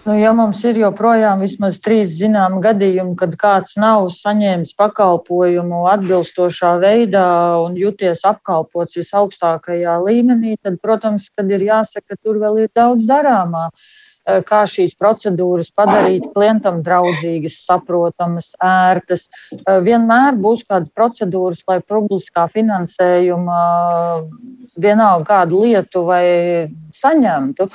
[0.01, 6.71] Nu, ja mums ir joprojām vismaz trīs zināmi gadījumi, kad kāds nav saņēmis pakalpojumu atbilstošā
[6.81, 7.27] veidā
[7.61, 13.69] un jūties apkalpots visaugstākajā līmenī, tad, protams, ir jāsaka, ka tur vēl ir daudz darāmā.
[14.29, 19.29] Eh, kā šīs procedūras padarīt klientam draudzīgas, saprotamas, ērtas.
[19.53, 23.61] Eh, vienmēr būs kādas procedūras, lai publiskā finansējuma
[24.81, 26.25] vienalga kādu lietu vai
[26.93, 27.69] saņemtu.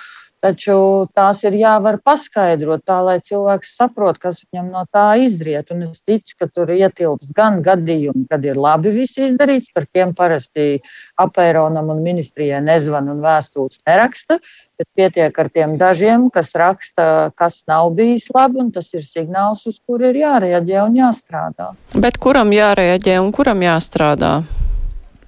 [0.45, 5.71] Taču tās ir jāvar paskaidrot tā, lai cilvēks saprot, kas viņam no tā izriet.
[5.73, 10.13] Un es ticu, ka tur ietilps gan gadījumi, kad ir labi viss izdarīts, par tiem
[10.13, 10.83] parasti
[11.17, 14.37] apēronam un ministrijai nezvan un vēstules neraksta,
[14.77, 19.65] bet pietiek ar tiem dažiem, kas raksta, kas nav bijis labi, un tas ir signāls,
[19.65, 21.71] uz kuru ir jārēģē un jāstrādā.
[21.97, 24.35] Bet kuram jārēģē un kuram jāstrādā?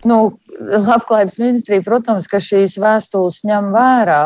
[0.08, 0.18] Nu,
[0.58, 4.22] Labklājības ministrija, protams, ka šīs vēstules ņem vērā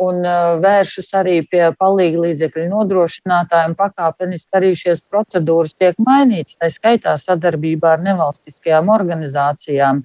[0.00, 0.22] un
[0.62, 3.74] vēršas arī pie palīga līdzekļu nodrošinātājiem.
[3.76, 10.00] Pakāpeniski arī šīs procedūras tiek mainītas, tā skaitā sadarbībā ar nevalstiskajām organizācijām.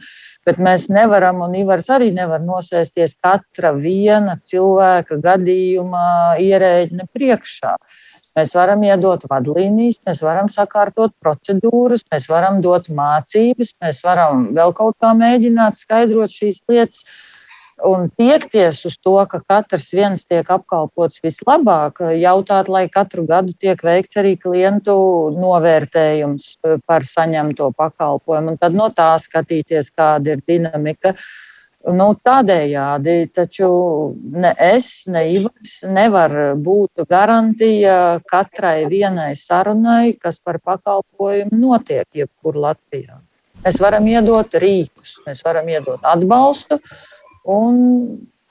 [0.47, 6.03] Bet mēs nevaram, un Ivars arī nevar nosēsties katra viena cilvēka gadījuma
[6.43, 7.77] ierēģina priekšā.
[8.37, 14.75] Mēs varam iedot vadlīnijas, mēs varam sakārtot procedūras, mēs varam dot mācības, mēs varam vēl
[14.77, 17.01] kaut kā mēģināt skaidrot šīs lietas.
[17.85, 23.81] Un tiekties uz to, ka katrs viens tiek apkalpots vislabāk, jautāt, lai katru gadu tiek
[23.85, 24.95] veikts arī klientu
[25.37, 26.47] novērtējums
[26.89, 31.13] par saņemto pakalpojumu, un tad no tā skatīties, kāda ir dinamika.
[31.85, 33.67] Nu, tādējādi taču
[34.17, 42.57] ne es, ne Ivars nevar būt garantija katrai vienai sarunai, kas par pakalpojumu notiek jebkur
[42.57, 43.21] Latvijā.
[43.61, 46.79] Mēs varam iedot rīkus, mēs varam iedot atbalstu,
[47.45, 47.77] un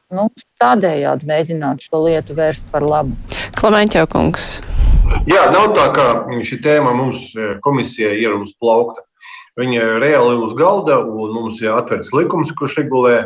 [0.06, 0.28] nu,
[0.62, 3.18] tādējādi mēģināt šo lietu vērst par labu.
[3.58, 4.48] Klimēņķa kungs.
[5.26, 6.06] Jā, nav tā, ka
[6.46, 7.32] šī tēma mums
[7.66, 9.02] komisijai ir uz plaukta.
[9.56, 13.16] Viņa reāli ir uz galda, un mums ir atvērts likums, kurš regulē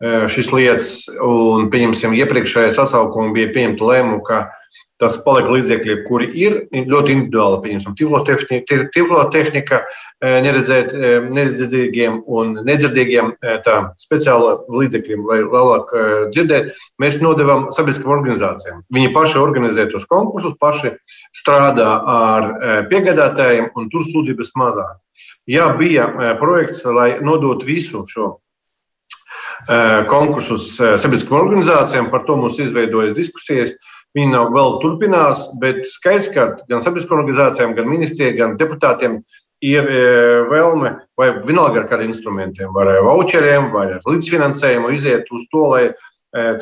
[0.00, 0.92] šīs lietas.
[1.20, 4.38] Un, pieņemsim, iepriekšējā sasaukumā bija pieņemta lēmuma, ka
[4.98, 7.76] tas paliek līdzekļi, kuri ir ļoti individuāli.
[7.94, 9.84] Piemēram, tiflotehnika
[10.42, 10.90] neredzēt,
[11.30, 13.30] neredzīgiem un nedzirdīgiem
[14.02, 15.92] speciāla līdzekļiem, lai labāk
[16.34, 16.74] dzirdētu.
[16.98, 18.82] Mēs nodevām sabiedriskām organizācijām.
[18.94, 20.96] Viņi paši organizē tos konkursus, paši
[21.30, 22.48] strādā ar
[22.90, 24.96] piegādātājiem, un tur sūdzības mazāk.
[25.48, 28.34] Jā, bija projekts, lai nodot visu šo
[30.08, 33.72] konkursus sabiedriskām organizācijām, par to mums izveidojas diskusijas.
[34.16, 39.18] Viņi nav vēl turpinās, bet skaidrs, ka gan sabiedriskām organizācijām, gan ministrijai, gan deputātiem
[39.64, 39.88] ir
[40.48, 45.64] vēlme, vai vienalga ar kādiem instrumentiem, vai ar voucheriem, vai ar līdzfinansējumu, iziet uz to,
[45.72, 45.82] lai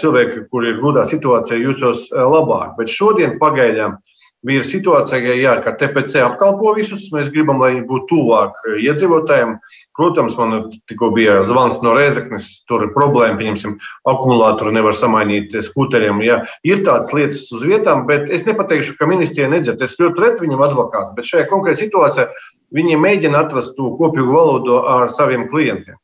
[0.01, 2.77] cilvēki, kuri ir gudā situācijā, jūtos labāk.
[2.79, 3.99] Bet šodien pagaidām
[4.47, 7.09] bija situācija, jā, ka TPC apkalpo visus.
[7.15, 9.57] Mēs gribam, lai viņi būtu tuvāk iedzīvotājiem.
[9.97, 13.79] Protams, man tikko bija zvans no Rēzeknes, tur ir problēma, pieņemsim,
[14.13, 16.21] akumulātoru nevar samainīt skuteriem.
[16.27, 16.43] Jā.
[16.69, 19.81] Ir tādas lietas uz vietām, bet es nepateikšu, ka ministrija nedzird.
[19.83, 22.29] Es ļoti retu viņam advokāts, bet šajā konkrētajā situācijā
[22.77, 25.97] viņi mēģina atrast to kopīgu valodu ar saviem klientiem.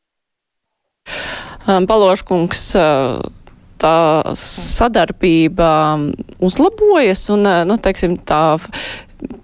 [1.63, 2.65] Paloškungs,
[3.83, 3.95] tā
[4.39, 5.71] sadarbība
[6.43, 8.43] uzlabojas un, nu, teiksim, tā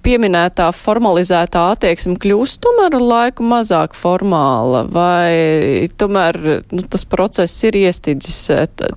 [0.03, 6.39] pieminētā formalizētā attieksme kļūst tomēr ar laiku mazāk formāla, vai tomēr
[6.71, 8.41] nu, tas process ir iestidzis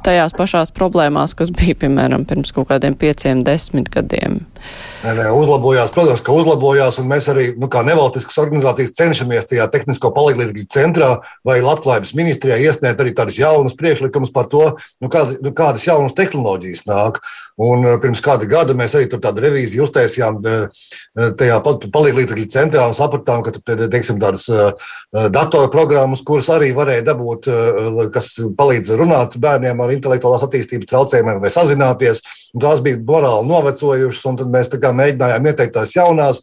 [0.05, 4.43] tajās pašās problēmās, kas bija, piemēram, pirms kaut kādiem pieciem, desmit gadiem?
[5.03, 9.67] Nē, nē, uzlabojās, protams, ka uzlabojās, un mēs arī, nu, kā nevalstiskas organizācijas, cenšamies tajā
[9.73, 11.09] tehnisko palīdzību centrā
[11.43, 16.15] vai labklājības ministrijā iesniegt arī tādus jaunus priekšlikumus par to, nu, kā, nu, kādas jaunas
[16.15, 17.19] tehnoloģijas nāk.
[17.63, 20.39] Un pirms kāda gada mēs arī tādu revīziju uztaisījām
[21.37, 24.47] tajā palīdzību centrā un sapratām, ka tur teiksim, tādas
[25.13, 27.51] datorprogrammas, kuras arī varēja dabūt,
[28.15, 32.25] kas palīdz runāt bērniem ar intelektuālās attīstības traucējumiem vai sazināties.
[32.61, 36.43] Tās bija morāli novecojušas, un tad mēs mēģinājām ieteikt tās jaunās.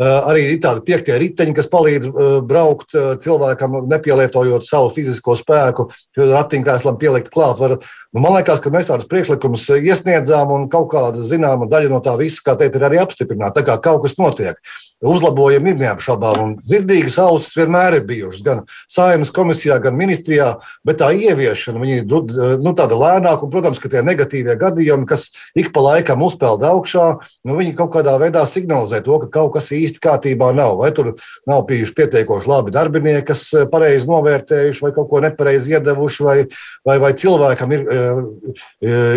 [0.00, 2.06] Arī ir tādi piektie riteņi, kas palīdz
[2.48, 7.60] braukt cilvēkam, nepielietojot savu fizisko spēku, ratiņkrēslam pielikt klāt.
[7.60, 7.76] Var,
[8.12, 12.16] nu, man liekas, ka mēs tādus priekšlikumus iesniedzām, un kaut kāda zināma daļa no tā
[12.20, 13.60] visa, kā teikt, ir arī apstiprināta.
[13.60, 14.58] Tā kā kaut kas notiek
[15.00, 16.40] uzlabojumi ir neapšaubām.
[16.44, 20.50] Un dzirdīgas ausis vienmēr ir bijušas gan saimnes komisijā, gan ministrijā,
[20.84, 23.46] bet tā ieviešana ir nu, tāda lēnāka.
[23.46, 27.06] Un, protams, ka tie negatīvie gadījumi, kas ik pa laikam uzpeld augšā,
[27.48, 30.76] nu, viņi kaut kādā veidā signalizē to, ka kaut kas īsti kārtībā nav.
[30.82, 31.14] Vai tur
[31.48, 36.38] nav bijuši pietiekoši labi darbinieki, kas eh, pareizi novērtējuši, vai kaut ko nepareizi iedevuši, vai,
[36.86, 37.88] vai, vai cilvēkam ir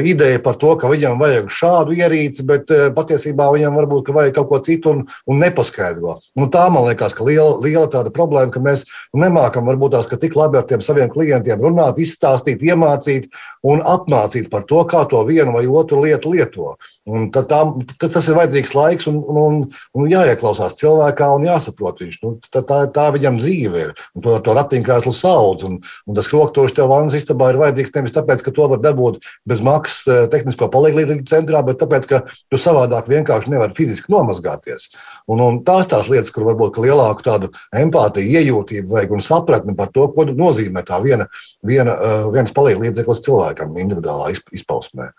[0.04, 4.50] ideja par to, ka viņam vajag šādu ierīci, bet uh, patiesībā viņam varbūt vajag kaut
[4.50, 6.18] ko citu un, un nepaskaidro.
[6.40, 8.86] Nu, tā man liekas, ka liela, liela tāda problēma, ka mēs
[9.18, 13.30] nemākam varbūt tās tik labi ar tiem saviem klientiem runāt, izstāstīt, iemācīt
[13.64, 16.76] un apmācīt par to, kā to vienu vai otru lietu lieto.
[17.04, 17.58] Un tad, tā,
[18.00, 19.56] tad tas ir vajadzīgs laiks un, un,
[19.92, 22.20] un jāieklausās cilvēkā un jāsaprot viņš.
[22.24, 23.90] Nu, tā, tā, tā viņam dzīve ir.
[24.16, 25.66] Un to, to ratiņkrēslu saudz.
[25.68, 29.20] Un, un tas kroktošs tev vannas istabā ir vajadzīgs nevis tāpēc, ka to var dabūt
[29.50, 34.94] bez maksas eh, tehnisko palīdzību centrā, bet tāpēc, ka tu savādāk vienkārši nevari fiziski nomazgāties.
[35.28, 39.92] Un, un tās tās lietas, kur varbūt lielāku tādu empātiju, iejūtību vajag un sapratni par
[39.92, 41.28] to, ko nozīmē tā viena,
[41.64, 45.12] viena, uh, viens palīdzeklis cilvēkam individuālā izpausmē.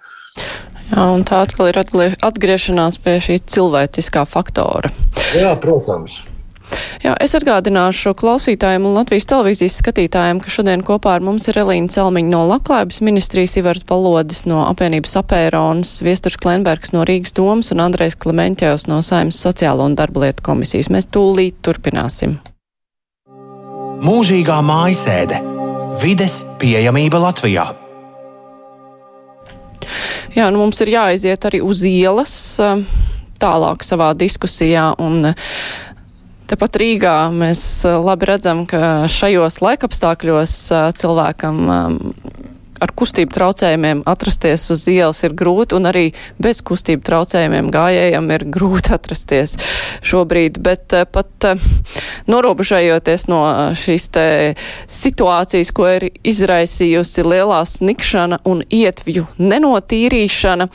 [0.95, 4.93] Jā, un tā atkal ir atgriešanās pie šī cilvēciskā faktora.
[5.35, 6.23] Jā, protams.
[7.03, 11.91] Jā, es atgādināšu klausītājiem un Latvijas televīzijas skatītājiem, ka šodien kopā ar mums ir Elīna
[11.93, 17.85] Celmiņa no Labklājības ministrijas, Ivars Balodis no apvienības apēronas, Viesturs Klenbergs no Rīgas domas un
[17.85, 20.93] Andrejs Klemenķevs no Saimas sociālo un darba lietu komisijas.
[20.95, 22.39] Mēs tūlīt turpināsim.
[24.05, 25.43] Mūžīgā mājasēde-
[26.05, 27.84] vides pieejamība Latvijā.
[30.35, 32.35] Jā, nu mums ir jāaiziet arī uz ielas.
[33.41, 34.95] tālāk savā diskusijā.
[35.03, 35.35] Un,
[36.45, 40.53] Tepat Rīgā mēs labi redzam, ka šajos laikapstākļos
[41.01, 41.63] cilvēkam
[42.83, 46.05] ar kustību traucējumiem atrasties uz ielas ir grūti, un arī
[46.43, 49.57] bez kustību traucējumiem gājējiem ir grūti atrasties
[50.05, 50.61] šobrīd.
[50.65, 51.65] Bet eh, pat eh,
[52.31, 53.41] norobežējoties no
[53.79, 54.27] šīs te
[54.91, 60.69] situācijas, ko ir izraisījusi lielā snikšana un ietvju nenotīrīšana,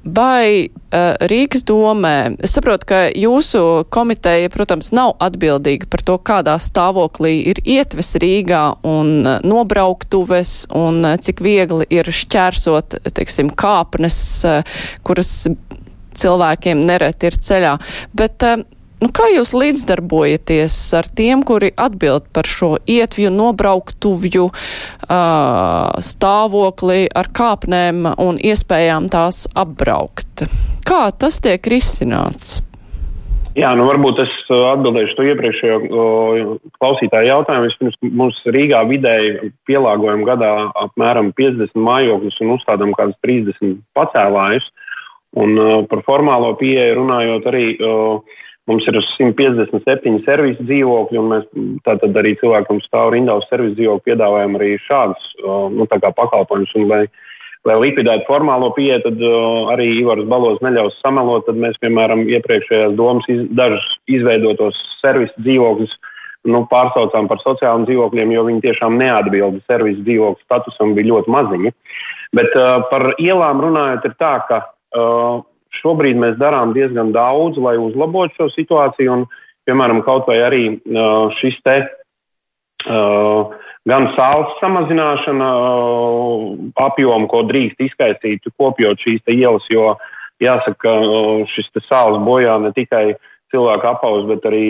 [0.00, 6.54] Vai uh, Rīgas domē, es saprotu, ka jūsu komiteja, protams, nav atbildīga par to, kādā
[6.56, 14.18] stāvoklī ir ietves Rīgā un uh, nobrauktuves un uh, cik viegli ir šķērsot, teiksim, kāpnes,
[14.48, 15.34] uh, kuras
[16.16, 17.76] cilvēkiem nereti ir ceļā.
[18.16, 18.64] Bet, uh,
[19.00, 27.30] Nu, kā jūs līdzdarbojaties ar tiem, kuri atbild par šo ietvju nobrauktuvju uh, stāvokli ar
[27.32, 30.44] kāpnēm un iespējām tās apbraukt?
[30.84, 32.58] Kā tas tiek risināts?
[33.56, 36.04] Jā, nu varbūt es atbildēšu to iepriekšējo
[36.76, 37.70] klausītāju jautājumu.
[37.70, 40.52] Vispirms mums Rīgā vidēji pielāgojam gadā
[40.84, 44.68] apmēram 50 mājokļus un uzstādām kādus 30 pacēlājus.
[45.40, 47.66] Un uh, par formālo pieeju runājot arī.
[47.80, 51.46] Uh, Mums ir 157 servisu dzīvokļi, un mēs
[51.86, 55.32] tātad arī cilvēkam stāv rindā uz servisu dzīvokļu piedāvājam arī šādus
[55.74, 56.74] nu, pakalpojumus.
[56.90, 57.00] Lai,
[57.66, 62.94] lai likvidētu formālo pieeju, tad uh, arī Ivars Balos neļaus samelot, tad mēs, piemēram, iepriekšējās
[63.00, 65.96] domas iz, dažus izveidotos servisu dzīvokļus
[66.52, 71.74] nu, pārsaucām par sociāliem dzīvokļiem, jo viņi tiešām neatbilda servisu dzīvokļu statusam, bija ļoti maziņi.
[72.36, 75.40] Bet uh, par ielām runājot, ir tā, ka uh,
[75.78, 79.14] Šobrīd mēs darām diezgan daudz, lai uzlabotu šo situāciju.
[79.14, 79.26] Un,
[79.68, 81.76] piemēram, kaut vai arī uh, šis te
[82.90, 83.52] uh,
[83.88, 86.46] gan sāls samazināšana uh,
[86.86, 89.94] apjomu, ko drīkst izkaisīt, kopjot šīs ielas, jo
[90.42, 90.94] jāsaka,
[91.52, 93.12] šis sāls bojā ne tikai
[93.52, 94.64] cilvēku apaus, bet arī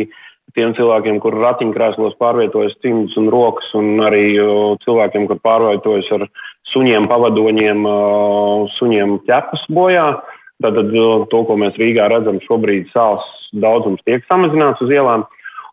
[0.58, 4.34] tiem cilvēkiem, kur ratiņkrēslos pārvietojas cimds un rokas, un arī
[4.82, 6.26] cilvēkiem, kur pārvietojas ar
[6.72, 7.86] suņiem, pavadoņiem,
[8.74, 10.08] suņiem ķepas bojā.
[10.10, 10.92] Uh, Tātad
[11.32, 13.24] to, ko mēs Rīgā redzam, šobrīd sāls
[13.56, 15.24] daudzums tiek samazināts uz ielām.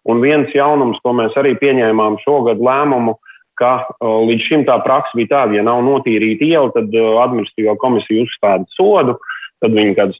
[0.07, 3.17] Un viens jaunums, ko mēs arī pieņēmām šogad lēmumu,
[3.59, 8.69] ka līdz šim tā praksa bija tāda, ja nav notīrīta iela, tad administratīvā komisija uzstāda
[8.77, 9.17] sodu.
[9.57, 10.17] Tad viņi kāds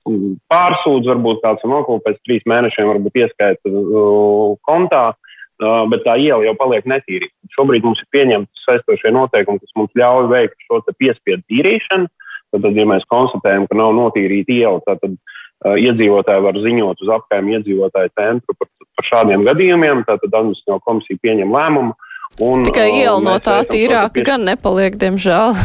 [0.50, 6.42] pārsūdz, varbūt kāds nokļūst pēc trīs mēnešiem, varbūt ieskaita uh, kontā, uh, bet tā iela
[6.42, 7.36] jau paliek netīrīta.
[7.54, 12.10] Šobrīd mums ir pieņemts saistošie noteikumi, kas mums ļauj veikt šo piespiedu tīrīšanu.
[12.54, 17.04] Tad, tad, ja mēs konstatējam, ka nav notīrīta iela, tad, tad uh, iedzīvotāji var ziņot
[17.04, 20.06] uz apkaimē iedzīvotāju centru par, par šādiem gadījumiem.
[20.08, 21.98] Tad administratīvā komisija pieņem lēmumu.
[22.44, 25.56] Un, Tikai iela no tā tīrāka gan nepaliek, diemžēl.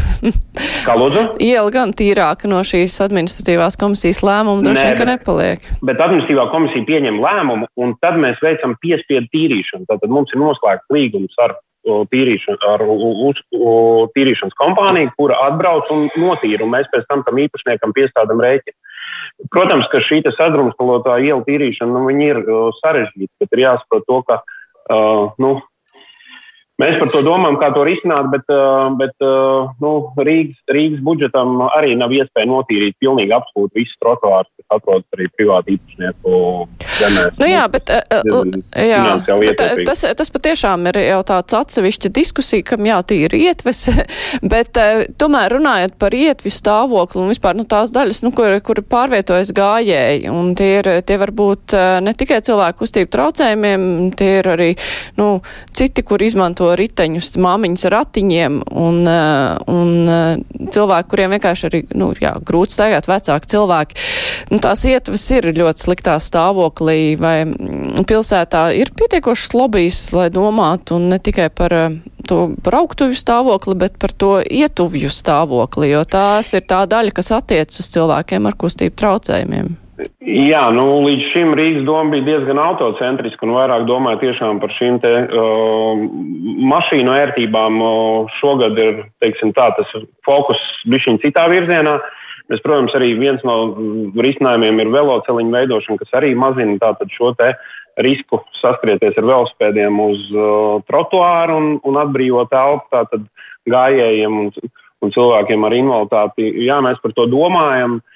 [0.87, 1.25] Kā lūdzu?
[1.43, 5.67] Iela gan tīrāka no šīs administratīvās komisijas lēmuma, droši vien, ka nepaliek.
[5.85, 9.85] Bet administratīvā komisija pieņem lēmumu, un tad mēs veicam piespiedu tīrīšanu.
[9.91, 13.41] Tātad mums ir noslēgts līgums ar tīrīšana, ar uz,
[14.15, 18.77] tīrīšanas kompāniju, kura atbrauc un notīra, un mēs pēc tam tam īpašniekam piestādām rēķinu.
[19.51, 22.39] Protams, ka šī sadrumstalotā iela tīrīšana nu, ir
[22.79, 25.57] sarežģīta, bet ir jāsaprot to, ka uh, nu,
[26.81, 28.47] Mēs par to domājam, kā to risināt, bet,
[28.97, 29.25] bet
[29.83, 35.27] nu, Rīgas, Rīgas budžetam arī nav iespēja notīrīt pilnīgi absolūti visus trotuārus, kas atrodas arī
[35.37, 36.39] privāti īpašnieku
[36.95, 37.37] zemēs.
[37.37, 42.89] Nu, jā, bet, uh, jā, bet tas, tas patiešām ir jau tāds atsevišķa diskusija, kam
[42.89, 43.83] jā, tīri ietves,
[44.55, 44.81] bet
[45.21, 50.25] tomēr runājot par ietvi stāvokli un vispār nu, tās daļas, nu, kur, kur pārvietojas gājēji,
[50.33, 54.73] un tie, ir, tie var būt ne tikai cilvēku kustību traucējumiem, tie ir arī
[55.21, 55.35] nu,
[55.69, 61.67] citi, kur izmanto to riteņus, māmiņas ar ratiņiem un, eh, un eh, cilvēki, kuriem vienkārši
[61.69, 63.99] arī, nu, jā, grūti staigāt vecāki cilvēki.
[64.53, 70.97] Nu, tās ietvas ir ļoti sliktā stāvoklī, vai mm, pilsētā ir pietiekošas lobijas, lai domātu
[70.99, 76.53] un ne tikai par eh, to brauktuvju stāvokli, bet par to ietuvju stāvokli, jo tās
[76.55, 79.73] ir tā daļa, kas attiec uz cilvēkiem ar kustību traucējumiem.
[80.23, 84.99] Jā, nu, līdz šim Rīgas doma bija diezgan autocentriska un vairāk domāja tiešām par šīm
[85.03, 86.03] te uh,
[86.71, 87.79] mašīnu ērtībām.
[87.83, 89.91] Uh, šogad ir, teiksim tā, tas
[90.27, 90.61] fokus
[90.91, 91.97] bišķiņ citā virzienā.
[92.51, 93.57] Mēs, protams, arī viens no
[94.19, 97.53] risinājumiem ir veloceliņu veidošana, kas arī mazina tātad šo te
[98.03, 103.27] risku saskrieties ar velospēdiem uz uh, trotuāru un, un atbrīvot telpu tātad
[103.69, 104.49] gājējiem un,
[105.03, 106.49] un cilvēkiem ar invaliditāti.
[106.65, 107.99] Jā, mēs par to domājam.
[107.99, 108.12] Uh,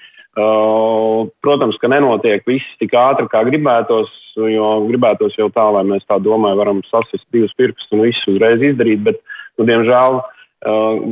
[1.44, 6.20] protams, ka nenotiek viss tik ātri, kā gribētos, jo gribētos jau tā, lai mēs tā
[6.22, 9.22] domājam, varam sasist divus pirkstus un visu uzreiz izdarīt, bet,
[9.58, 11.08] nu, diemžēl, uh,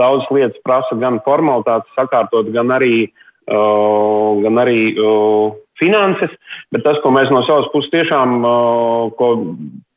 [0.00, 3.10] daudz lietas prasa gan formalitātes sakārtot, gan arī
[3.50, 4.94] gan arī
[5.80, 6.30] finanses,
[6.70, 8.42] bet tas, ko mēs no savas puses tiešām,
[9.18, 9.30] ko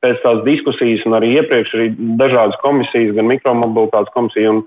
[0.03, 1.87] pēc tās diskusijas un arī iepriekš arī
[2.19, 4.61] dažādas komisijas, gan mikromobilitātes komisija un,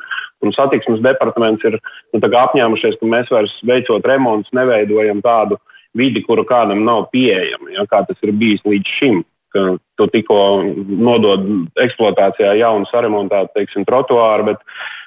[0.45, 5.61] un satiksmes departaments ir nu, apņēmušies, ka mēs vairs veicot remontus neveidojam tādu
[5.97, 9.25] vidi, kura kādam nav pieejama, ja, kā tas ir bijis līdz šim.
[9.97, 10.39] Tu tikko
[10.85, 11.47] nodod
[11.81, 14.65] eksploatācijā jaunu saremontētu, teiksim, trotuāru, bet,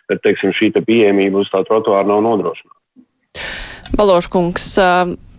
[0.10, 2.78] bet teiksim, šī te pieejamība uz tā trotuāra nav nodrošināta.
[4.00, 4.66] Baloškungs,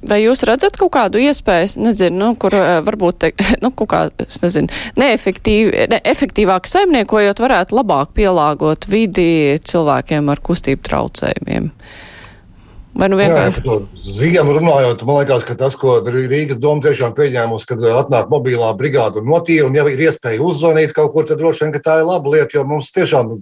[0.06, 3.32] vai jūs redzat kaut kādu iespēju, nezinu, nu, kur varbūt, te,
[3.64, 10.86] nu, kaut kā, es nezinu, neefektīvi, neefektīvāk saimniekojot, varētu labāk pielāgot vidi cilvēkiem ar kustību
[10.88, 11.70] traucējumiem?
[11.70, 12.09] Vai
[13.12, 13.62] nu vienkārši?
[13.64, 13.76] Jā,
[14.18, 19.22] ziemu runājot, man liekas, ka tas, ko Rīgas doma tiešām pieņēmusi, kad atnāk mobilā brigāda
[19.22, 22.08] un notīra, un ja ir iespēja uzzvanīt kaut kur, tad droši vien, ka tā ir
[22.10, 23.36] laba lieta, jo mums tiešām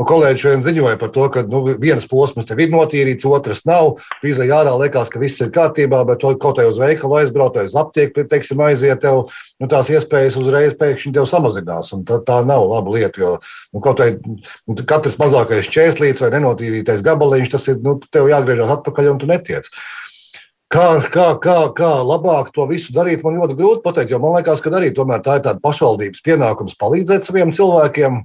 [0.00, 3.98] Nu, kolēģi šodien ziņoja par to, ka nu, viens posms tev ir notīrīts, otrs nav.
[4.24, 8.24] Vīzai ārā liekas, ka viss ir kārtībā, bet kaut kā uz veikalu aizbraukt, uz aptieku,
[8.30, 9.26] teiksim, aiziet, tev
[9.60, 11.92] nu, tās iespējas uzreiz pēkšņi tev samazinās.
[12.08, 13.34] Tā, tā nav laba lieta, jo
[13.74, 18.72] nu, kaut kā nu, katrs mazākais čēslīts vai nenotīrītais gabaliņš, tas ir nu, tev jāgriežas
[18.78, 19.70] atpakaļ un tu netiec.
[20.70, 24.60] Kā, kā, kā, kā labāk to visu darīt, man ļoti grūti pateikt, jo man liekas,
[24.62, 28.20] ka arī tā ir tāda pašvaldības pienākums palīdzēt saviem cilvēkiem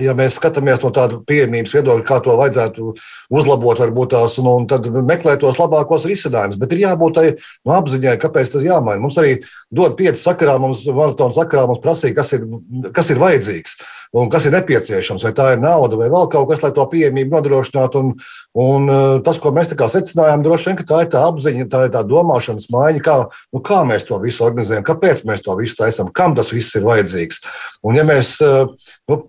[0.00, 2.92] ja mēs skatāmies no tāda pieejamības viedokļa, kā to vajadzētu
[3.32, 6.60] uzlabot, varbūt tās, un tad meklēt tos labākos risinājumus.
[6.60, 7.26] Bet ir jābūt tai
[7.66, 9.02] no apziņai, kāpēc tas jāmaina.
[9.02, 9.38] Mums arī
[9.74, 12.46] dod pieci sakarā, mums maratona sakarā mums prasīja, kas ir,
[12.94, 13.76] kas ir vajadzīgs
[14.12, 15.24] un kas ir nepieciešams.
[15.24, 18.02] Vai tā ir nauda vai vēl kaut kas, lai to pieejamību nodrošinātu.
[18.02, 18.10] Un,
[18.60, 22.04] un uh, tas, ko mēs secinājām, droši vien tā ir tā apziņa, tā ir tā
[22.04, 23.16] domāšanas maiņa, kā,
[23.52, 26.84] nu, kā mēs to visu organizējam, kāpēc mēs to visu taisām, kam tas viss ir
[26.88, 27.40] vajadzīgs.
[27.88, 28.68] Un ja mēs uh,
[29.08, 29.22] nu,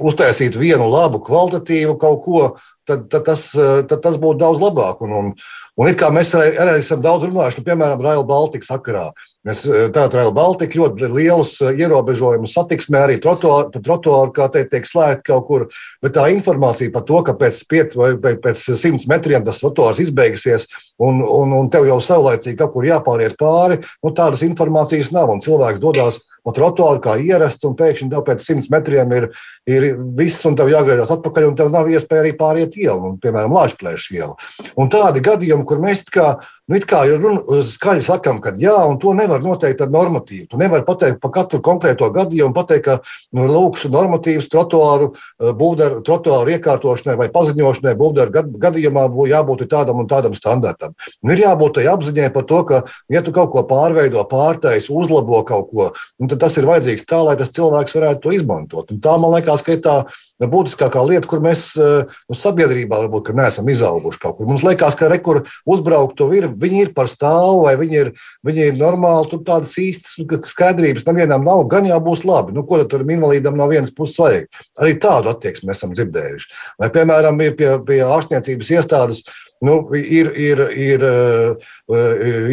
[0.00, 2.42] uztaisīt vienu labu, kvalitatīvu kaut ko,
[2.88, 3.48] tad, tad, tas,
[3.88, 5.02] tad tas būtu daudz labāk.
[5.06, 5.32] Un, un,
[5.76, 9.08] un it kā mēs arī, arī esam daudz runājuši, nu, piemēram, Rail Baltica sakarā.
[9.46, 9.62] Mēs
[9.94, 15.66] tādā Rail Baltica ļoti lielus ierobežojumus satiksmē, arī trotuāru, kā teikt, tiek slēgti kaut kur.
[16.02, 20.66] Bet tā informācija par to, ka pēc, piet, vai pēc simts metriem tas trotuārs izbeigsies
[20.98, 25.30] un, un, un tev jau saulēcīgi kaut kur jāpāriet pāri, nu, tādas informācijas nav.
[25.30, 29.28] Un cilvēks dodas pa trotuāru kā ierasts, un pēkšņi tev pēc simts metriem ir,
[29.66, 29.86] ir
[30.18, 34.14] viss, un tev jāgriežas atpakaļ, un tev nav iespēja arī pāriet ielu, un, piemēram, Lāčplēša
[34.14, 34.36] ielu.
[34.78, 36.36] Un tādi gadījumi, kur mēs kā
[36.66, 40.48] Nu, kā ir runa, skaļi sakām, ka jā, un to nevar noteikt ar normatīvu.
[40.50, 42.96] Tu nevari pateikt par katru konkrēto gadījumu, pateikt, ka
[43.38, 50.02] nu, lūkšu normatīvas trotuāru, eh, būvdaru, trotuāru iekārtošanai vai paziņošanai būvdaru gadījumā būtu jābūt tādam
[50.02, 50.98] un tādam standartam.
[51.22, 52.82] Un ir jābūt tai apziņai par to, ka,
[53.14, 57.36] ja tu kaut ko pārveido, pārtais, uzlabo kaut ko, tad tas ir vajadzīgs tā, lai
[57.36, 58.90] tas cilvēks varētu to izmantot.
[58.90, 60.00] Un tā man liekas, ka ir tā
[60.44, 64.48] būtiskākā lieta, kur mēs eh, nu, sabiedrībā varbūt neesam izauguši kaut kur.
[64.50, 68.12] Mums liekas, ka rekur uzbraukt to ir, viņi ir par stāvu vai viņi ir,
[68.46, 70.18] viņi ir normāli, tur tādas īstas
[70.52, 72.52] skaidrības nevienam nav, gan jau būs labi.
[72.56, 74.62] Nu, ko tad invalīdam no vienas puses vajag?
[74.82, 76.52] Arī tādu attieksmi esam dzirdējuši.
[76.82, 79.24] Vai, piemēram, ir pie, pie ārstniecības iestādes
[79.64, 81.70] nu, ir, ir, ir uh,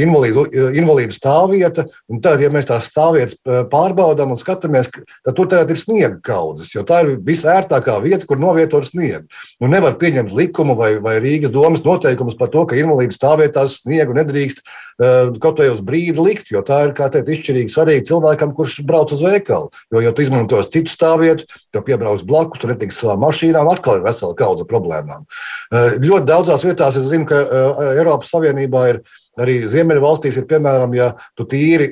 [0.03, 0.45] invalīdu,
[0.77, 1.87] invalīdu stāvvieta.
[2.23, 4.91] Tad, ja mēs tās stāvvietas eh, pārbaudām un skatāmies,
[5.25, 9.25] tad tur ir sniega kaudzes, jo tā ir visērtākā vieta, kur novietot sniegu.
[9.59, 14.15] Nu, nevar pieņemt likumu vai, vai Rīgas domas noteikumus par to, ka invalīdu stāvvietās sniegu
[14.17, 14.63] nedrīkst
[14.97, 19.23] kaut vai uz brīdi likt, jo tā ir teikt, izšķirīgi svarīgi cilvēkam, kurš brauc uz
[19.25, 19.71] veikalu.
[19.93, 24.05] Jo, ja tu izmantos citu stāvvietu, tev piebrauks blakus, tu netiksi savā mašīnā, atkal ir
[24.05, 25.25] vesela kaudze problēmām.
[25.25, 29.03] Uh, ļoti daudzās vietās es zinu, ka uh, Eiropas Savienībā ir
[29.41, 31.89] arī Ziemeļvalstīs, ir piemēram, ja tu tīri,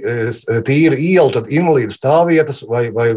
[0.68, 3.12] tīri ielu, tad invalīdu stāvvietas vai, vai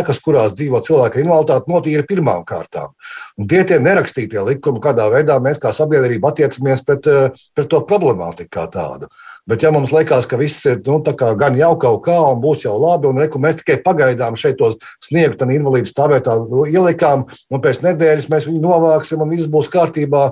[0.00, 2.94] ēkas, kurās dzīvo cilvēki ar invaliditāti, notīra pirmām kārtām.
[3.40, 7.10] Un tie tie nerakstītie likumi, kādā veidā mēs kā sabiedrība attiecamies pret,
[7.56, 9.10] pret to problemātiku kā tādu.
[9.48, 11.00] Bet, ja mums liekas, ka viss ir nu,
[11.40, 14.76] gan jau kaut kā, un būs jau labi, un reku, mēs tikai pagaidām šeit tos
[15.02, 19.70] sniegu, tad invalīdu stāvvietā nu, ielikām, un pēc nedēļas mēs viņu novāksim, un viss būs
[19.72, 20.28] kārtībā.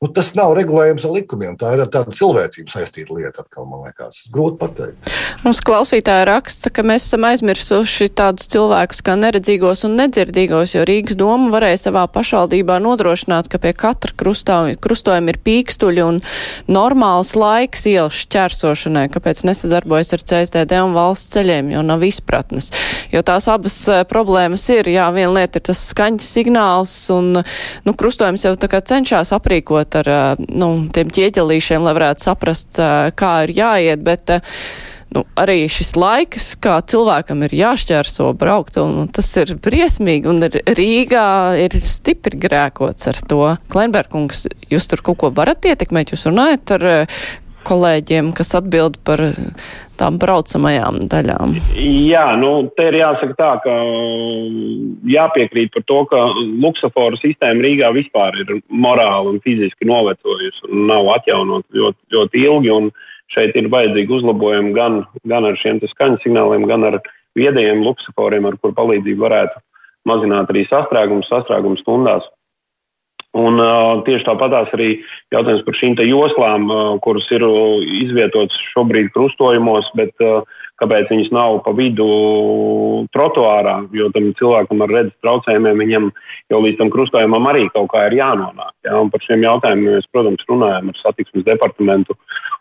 [0.00, 1.58] Nu, tas nav regulējums ar likumiem.
[1.60, 3.42] Tā ir ar tādu cilvēcību saistīta lieta.
[3.42, 5.10] Atkal, man liekas, grūti pateikt.
[5.44, 11.18] Mums klausītāja raksta, ka mēs esam aizmirsuši tādus cilvēkus kā neredzīgos un nedzirdīgos, jo Rīgas
[11.20, 16.22] doma varēja savā pašvaldībā nodrošināt, ka pie katra krustojuma ir pīkstuļi un
[16.64, 22.72] normāls laiks ielas šķērsošanai, kāpēc nesadarbojas ar CSDD un valsts ceļiem, jo nav izpratnes.
[23.12, 27.44] Jo tās abas eh, problēmas ir, jā, viena lieta ir tas skaņas signāls un,
[27.84, 32.78] nu, krustojums jau tā kā cenšas aprīkot strādājot ar nu, tiem ķieģelīšiem, lai varētu saprast,
[33.16, 34.30] kā ir jāiet, bet
[35.14, 40.60] nu, arī šis laiks, kā cilvēkam ir jāšķērso braukt, un tas ir briesmīgi, un ir
[40.66, 43.56] Rīgā ir stipri grēkots ar to.
[43.70, 46.88] Kleinberkungs, jūs tur kaut ko varat ietekmēt, jūs runājat ar
[47.68, 49.22] kolēģiem, kas atbild par
[50.00, 51.54] tām braucamajām daļām?
[51.76, 53.76] Jā, nu, te ir jāsaka tā, ka
[55.12, 56.24] jāpiekrīt par to, ka
[56.64, 62.76] luksusforu sistēma Rīgā vispār ir morāli un fiziski novecojusi un nav atjaunot ļoti, ļoti ilgi.
[63.30, 66.96] Šeit ir vajadzīgi uzlabojumi gan, gan ar šiem skaņas signāliem, gan ar
[67.38, 69.60] viedajiem luksusforiem, ar kur palīdzību varētu
[70.08, 72.26] mazināt arī sastrēgumus, sastrēgumus stundās.
[73.38, 74.88] Un uh, tieši tāpatās arī
[75.30, 77.44] jautājums par šīm joslām, uh, kuras ir
[78.00, 80.42] izvietotas šobrīd krustojumos, bet uh,
[80.82, 82.08] kāpēc viņas nav pa vidu
[83.14, 86.08] trotuārā, jo tam cilvēkam ar redzes traucējumiem viņam
[86.50, 88.74] jau līdz tam krustojumam arī kaut kā ir jānonāk.
[88.88, 88.96] Ja?
[88.98, 92.18] Un par šiem jautājumiem mēs, protams, runājam ar satiksmes departamentu.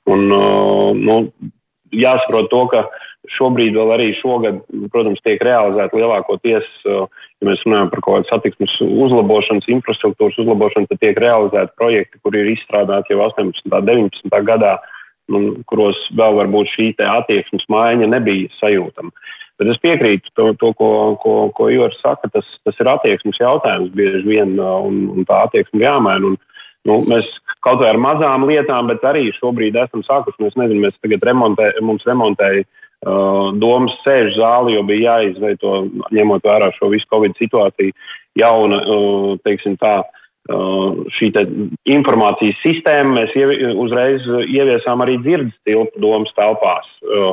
[0.10, 1.22] Un, uh, nu,
[1.96, 2.86] jāsaprot to, ka
[3.28, 4.62] šobrīd vēl arī šogad,
[4.94, 11.02] protams, tiek realizēta lielākoties, ja mēs runājam par kaut kādu satiksmes uzlabošanas, infrastruktūras uzlabošanu, tad
[11.04, 13.68] tiek realizēti projekti, kur ir izstrādāti jau 18.
[13.68, 14.40] un 19.
[14.48, 14.78] gadā,
[15.30, 19.12] un kuros vēl varbūt šī attieksmes maiņa nebija sajūtama.
[19.60, 20.90] Bet es piekrītu to, to ko,
[21.20, 25.84] ko, ko Jūras saka, tas, tas ir attieksmes jautājums bieži vien, un, un tā attieksme
[25.84, 26.32] jāmaina.
[26.32, 26.38] Un,
[26.88, 27.28] nu, mēs
[27.66, 30.40] kaut vai ar mazām lietām, bet arī šobrīd esam sākuši.
[30.46, 32.64] Mēs nezinām, mēs tagad remontē, mums remontēja
[33.00, 35.76] domas sēžu zāli, jo bija jāizveido,
[36.12, 37.96] ņemot vērā šo visu Covid situāciju,
[38.40, 41.46] jauna, uh, teiksim tā, uh, šī te
[41.88, 43.22] informācijas sistēma.
[43.22, 47.32] Mēs ievi, uzreiz ieviesām arī dzirdes tilpu domas telpās, uh,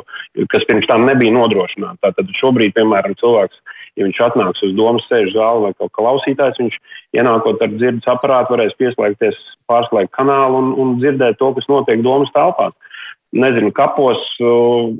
[0.54, 2.10] kas pirms tam nebija nodrošināta.
[2.10, 3.58] Tātad šobrīd, piemēram, cilvēks
[3.96, 6.78] ja viņš atnāks uz domu sēžu zāli vai kaut kā klausītājs, viņš
[7.16, 9.38] ienākot ar dzirdes aparātu varēs pieslēgties,
[9.70, 12.76] pārslēgt kanālu un, un dzirdēt to, kas notiek domas telpās.
[13.36, 14.22] Nezinu, kapos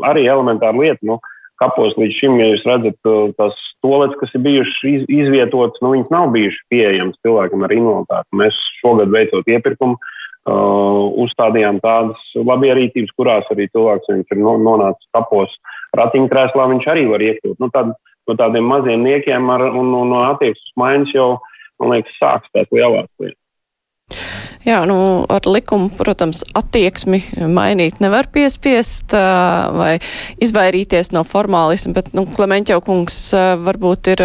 [0.07, 1.01] arī elementāra lieta.
[1.07, 1.21] Nu,
[1.61, 2.99] kapos līdz šim, ja jūs redzat,
[3.39, 8.41] tās tolets, kas ir bijušas iz, izvietotas, nu, viņas nav bijušas pieejamas cilvēkam ar invaliditāti.
[8.43, 10.17] Mēs šogad veicot iepirkumu, uh,
[11.25, 15.57] uzstādījām tādas labierītības, kurās arī cilvēks, ja viņš ir nonācis kapos
[15.97, 17.57] ratiņkrēslā, viņš arī var iekļūt.
[17.63, 17.97] Nu, tād,
[18.29, 21.31] no tādiem maziem niekiem ar, un, un no attieksmes maiņas jau,
[21.81, 23.41] man liekas, sāks tās lielās lietas.
[24.67, 24.97] Jā, nu,
[25.31, 27.21] ar likumu, protams, attieksmi
[27.55, 29.93] mainīt nevar piespiest vai
[30.43, 33.15] izvairīties no formālismu, bet, nu, Klementjau kungs
[33.63, 34.25] varbūt ir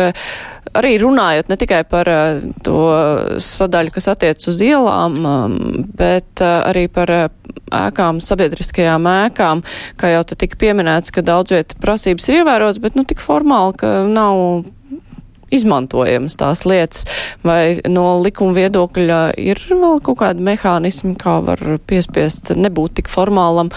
[0.78, 2.10] arī runājot ne tikai par
[2.66, 2.80] to
[3.44, 5.22] sadaļu, kas attiec uz ielām,
[6.00, 9.62] bet arī par ēkām, sabiedriskajām ēkām,
[10.02, 13.78] kā jau te tika pieminēts, ka daudz vieta prasības ir ievērotas, bet, nu, tik formāli,
[13.82, 14.66] ka nav
[15.52, 17.06] izmantojamas tās lietas,
[17.46, 23.72] vai no likuma viedokļa ir vēl kaut kādi mehānismi, kā var piespiest nebūt tik formālam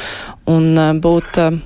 [0.50, 1.56] un eh, būt eh,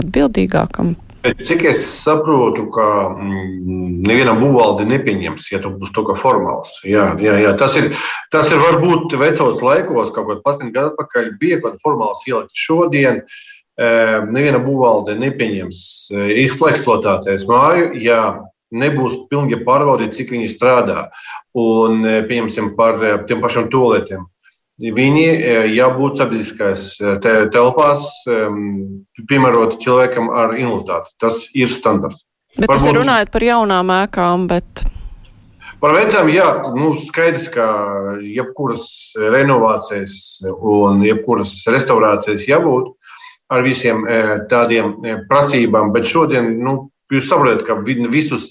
[0.00, 0.96] atbildīgākam.
[1.20, 6.78] Cik es saprotu, ka mm, nevienam būvvaldi nepieņems, ja tu būsi kā formāls.
[6.88, 7.50] Jā, jā, jā.
[7.60, 7.90] Tas, ir,
[8.32, 12.56] tas ir varbūt vecos laikos, kaut kādā pat gadu atpakaļ bija kaut kāda formāls ielikt.
[12.56, 15.82] Šodien eh, neviena būvvalde nepieņems
[16.40, 18.22] eksploatācijas māju, ja
[18.70, 21.08] nebūs pilnīgi pārbaudīti, cik viņi strādā.
[21.58, 24.26] Un, e, pieņemsim, par e, tiem pašiem toaletiem.
[24.80, 26.94] Viņi e, jābūt sabiedriskās
[27.52, 28.06] telpās,
[29.28, 31.12] piemēroti cilvēkam ar invaliditāti.
[31.20, 32.24] Tas ir standarts.
[32.56, 34.84] Bet Varbūt, tas ir runājot par jaunām ēkām, bet.
[35.80, 36.46] Par vecām, jā,
[36.76, 37.66] nu, skaidrs, ka
[38.24, 38.86] jebkuras
[39.20, 40.16] renovācijas
[40.48, 42.90] un jebkuras restaurācijas jābūt
[43.50, 44.02] ar visiem
[44.50, 44.92] tādiem
[45.30, 46.74] prasībām, bet šodien, nu,
[47.10, 48.50] Jūs saprotat, ka visus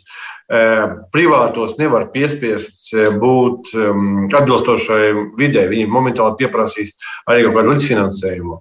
[0.51, 5.67] eh, privātos nevar piespiest eh, būt um, atbilstošai vidē.
[5.71, 6.95] Viņi momentāli pieprasīs
[7.29, 8.59] arī kaut kādu līdzfinansējumu.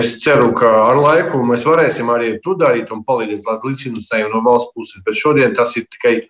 [0.00, 4.72] Es ceru, ka ar laiku mēs varēsim arī to darīt un palīdzēt līdzfinansējumu no valsts
[4.76, 6.22] puses, bet šodien tas ir tikai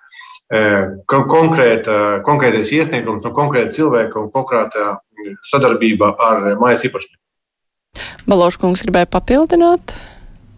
[1.08, 4.98] konkrēta, konkrētais iesniegums no konkrēta cilvēka un konkrēta
[5.42, 7.18] sadarbība ar mājas īpašnieku.
[8.28, 9.94] Baloškungs gribēja papildināt.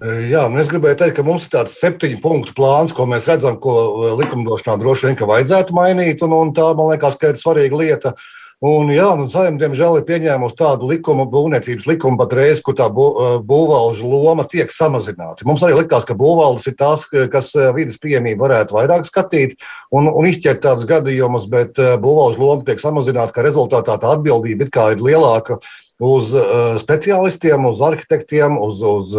[0.05, 4.13] Jā, mēs gribējām teikt, ka mums ir tāds septiņu punktu plāns, ko mēs redzam, ko
[4.19, 6.25] likumdošanā droši vien vajadzētu mainīt.
[6.27, 8.13] Un, un tā, man liekas, ka ir svarīga lieta.
[8.65, 14.05] Un, jā, un Saimnieks, diemžēl, ir pieņēmusi tādu likumu, būvniecības likumu patreiz, kur tā būvvalža
[14.05, 15.45] loma tiek samazināta.
[15.49, 19.59] Mums arī likās, ka būvvaldes ir tās, kas vidas pieejamību varētu vairāk skatīt
[19.93, 25.05] un, un izķert tādus gadījumus, bet būvvalža loma tiek samazināta, ka rezultātā tā atbildība ir
[25.05, 25.61] lielāka
[26.01, 26.33] uz
[26.81, 29.17] speciālistiem, uz arhitektiem, uz, uz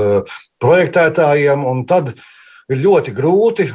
[0.64, 1.66] projektētājiem.
[1.90, 2.14] Tad
[2.68, 3.70] ir ļoti grūti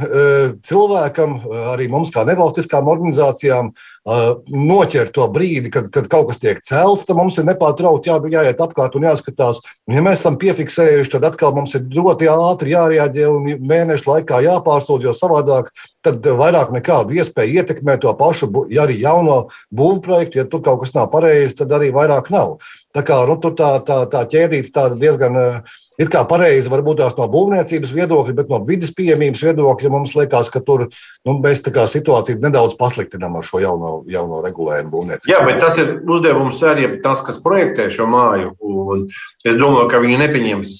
[0.68, 1.38] cilvēkam,
[1.72, 3.72] arī mums, kā nevalstiskām organizācijām,
[4.02, 8.60] noķert to brīdi, kad, kad kaut kas tiek celts, tad mums ir nepārtraukti jā, jāiet
[8.60, 9.60] apkārt un jāskatās.
[9.86, 14.42] Un, ja mēs esam piefiksējuši, tad atkal mums ir ļoti ātri jārēģē un mēnešu laikā
[14.42, 15.70] jāpārsūdz, jo savādāk
[16.02, 20.96] tad vairāk nekādu iespēju ietekmēt to pašu, ja arī jauno būvprojektu, ja tur kaut kas
[20.98, 22.58] nav pareizi, tad arī vairāk nav.
[22.92, 27.16] Tā kā nu, tā, tā, tā ķēdīte tāda diezgan uh, It kā pareizi varbūt tās
[27.18, 32.40] no būvniecības viedokļa, bet no vidas pieejamības viedokļa mums liekas, ka tur nu, mēs situāciju
[32.40, 35.32] nedaudz pasliktinām ar šo jauno, jauno regulējumu būvniecību.
[35.32, 38.54] Jā, bet tas ir uzdevums arī tas, kas projektē šo māju.
[38.64, 39.06] Un
[39.44, 40.74] es domāju, ka viņi nepieņems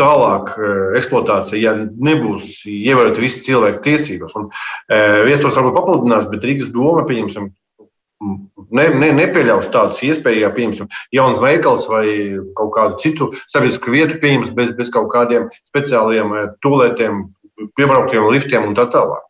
[0.00, 0.52] tālāk
[0.98, 4.36] eksploatācija, ja nebūs ievērot visi cilvēku tiesības.
[4.40, 4.48] Un,
[5.32, 7.50] es to saku papildinās, bet Rīgas doma, pieņemsim,
[8.76, 12.06] ne, ne, nepieļaus tādas iespējas, ja pieņemsim jauns veikals vai
[12.58, 17.26] kaut kādu citu sabiedrisku vietu pieņems bez, bez kaut kādiem speciāliem eh, tūlētiem,
[17.78, 19.28] piebrauktiem liftiem un tā tālāk.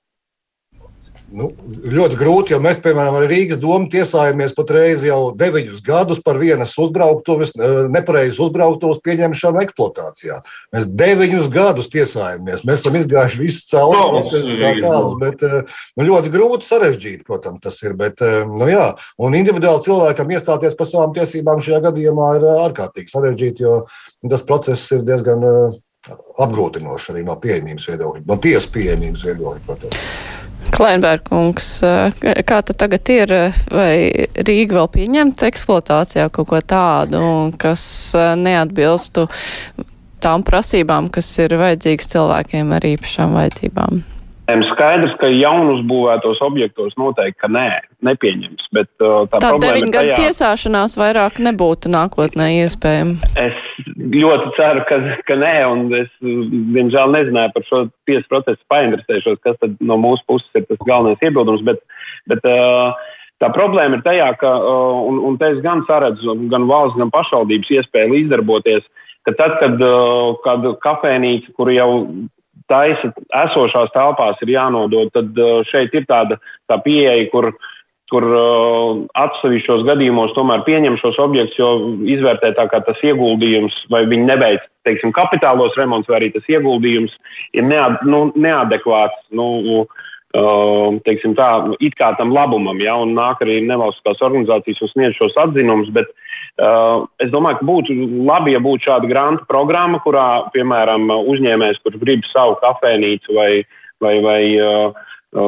[1.33, 1.49] Nu,
[1.89, 6.75] ļoti grūti, jo mēs, piemēram, ar Rīgas domu tiesājamies patreiz jau deviņus gadus par vienas
[6.81, 7.55] uzbrauktuves,
[7.93, 10.41] nepareizas uzbrauktuves pieņemšanu eksploatācijā.
[10.75, 12.67] Mēs deviņus gadus tiesājamies.
[12.69, 17.97] Mēs esam izgājuši visu cauri procesu, bet nu, ļoti grūti sarežģīt, protams, tas ir.
[17.97, 18.21] Bet,
[18.51, 18.91] nu, jā,
[19.23, 23.81] un individuāli cilvēkam iestāties par savām tiesībām šajā gadījumā ir ārkārtīgi sarežģīti, jo
[24.29, 25.49] tas process ir diezgan
[26.43, 29.67] apgrūtinošs arī no pieejamības viedokļa, no tiesas pieejamības viedokļa.
[29.69, 30.41] Protams.
[30.73, 31.73] Kleinbergs,
[32.49, 33.35] kā tad tagad ir,
[33.73, 33.95] vai
[34.37, 37.25] Rīga vēl pieņemt eksploatācijā kaut ko tādu,
[37.61, 37.85] kas
[38.39, 39.27] neatbilstu
[40.23, 44.03] tām prasībām, kas ir vajadzīgas cilvēkiem ar īpašām vajadzībām?
[44.51, 47.69] Skaidrs, ka jaunus būvētos objektos noteikti nē,
[48.03, 48.67] nepieņems.
[48.75, 50.17] Bet, uh, tā tā deviņu gadu tajā...
[50.19, 53.31] tiesāšanās vairāk nebūtu nākotnē iespējama.
[53.39, 57.81] Es ļoti ceru, ka, ka nē, un es, diemžēl, nezināju par šo
[58.11, 61.65] tiesu procesu painteresēšos, kas tad no mūsu puses ir tas galvenais iebildums.
[61.69, 61.83] Bet,
[62.31, 63.11] bet, uh,
[63.43, 67.09] Tā problēma ir tajā, ka, uh, un, un te es gan saredzu gan valsts, gan
[67.11, 68.85] pašvaldības iespēju līdzdarboties,
[69.27, 69.83] ka tad, kad
[70.45, 71.89] kāda kafejnīca, kur jau
[72.71, 73.13] taisa
[73.45, 76.39] esošās telpās ir jānodod, tad uh, šeit ir tāda
[76.71, 77.51] tā pieeja, kur,
[78.13, 81.73] kur uh, atsevišķos gadījumos tomēr pieņem šos objektus, jo
[82.17, 87.15] izvērtē tā kā tas ieguldījums, vai viņi nebeidz, teiksim, kapitālos remonts, vai arī tas ieguldījums
[87.57, 89.19] ir nead, nu, neadekvāts.
[89.35, 89.87] Nu,
[91.05, 91.49] teiksim tā,
[91.85, 96.09] it kā tam labumam, ja, un nāk arī nevalstiskās organizācijas un sniedz šos atzinumus, bet
[96.61, 97.95] Uh, es domāju, ka būtu
[98.29, 103.63] labi, ja būtu šāda grāmatu programma, kurā, piemēram, uzņēmējs, kurš grib savu kafejnīcu vai,
[104.05, 104.93] vai, vai uh,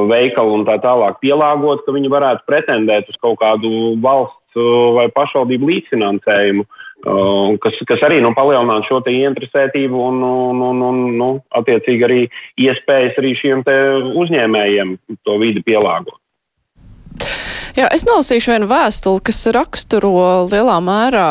[0.08, 3.68] veikalu un tā tālāk pielāgot, ka viņi varētu pretendēt uz kaut kādu
[4.00, 10.66] valsts uh, vai pašvaldību līdzfinansējumu, uh, kas, kas arī nu, palielinātu šo ieinteresētību un, un,
[10.70, 11.30] un, un nu,
[11.60, 12.20] attiecīgi arī
[12.66, 13.64] iespējas arī šiem
[14.24, 16.20] uzņēmējiem to vidi pielāgot.
[17.74, 21.30] Jā, es nolasīšu vienu vēstuli, kas raksturo lielā mērā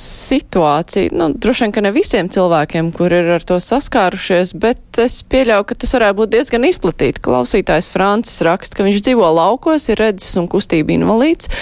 [0.00, 1.12] situāciju.
[1.12, 5.66] Nu, droši vien, ka ne visiem cilvēkiem, kur ir ar to saskārušies, bet es pieļauju,
[5.68, 7.20] ka tas varētu būt diezgan izplatīti.
[7.28, 11.52] Klausītājs Francis raksta, ka viņš dzīvo laukos, ir redzes un kustība invalīds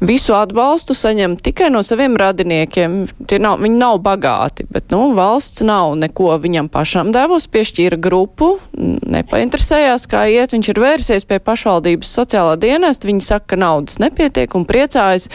[0.00, 2.98] visu atbalstu saņem tikai no saviem radiniekiem.
[3.42, 10.06] Nav, viņi nav bagāti, bet nu, valsts nav neko viņam pašam devusi, piešķīra grupu, nepainteresējās,
[10.10, 10.54] kā iet.
[10.56, 15.30] Viņš ir vērsies pie pašvaldības sociālā dienesta, viņi saka, ka naudas nepietiek un priecājas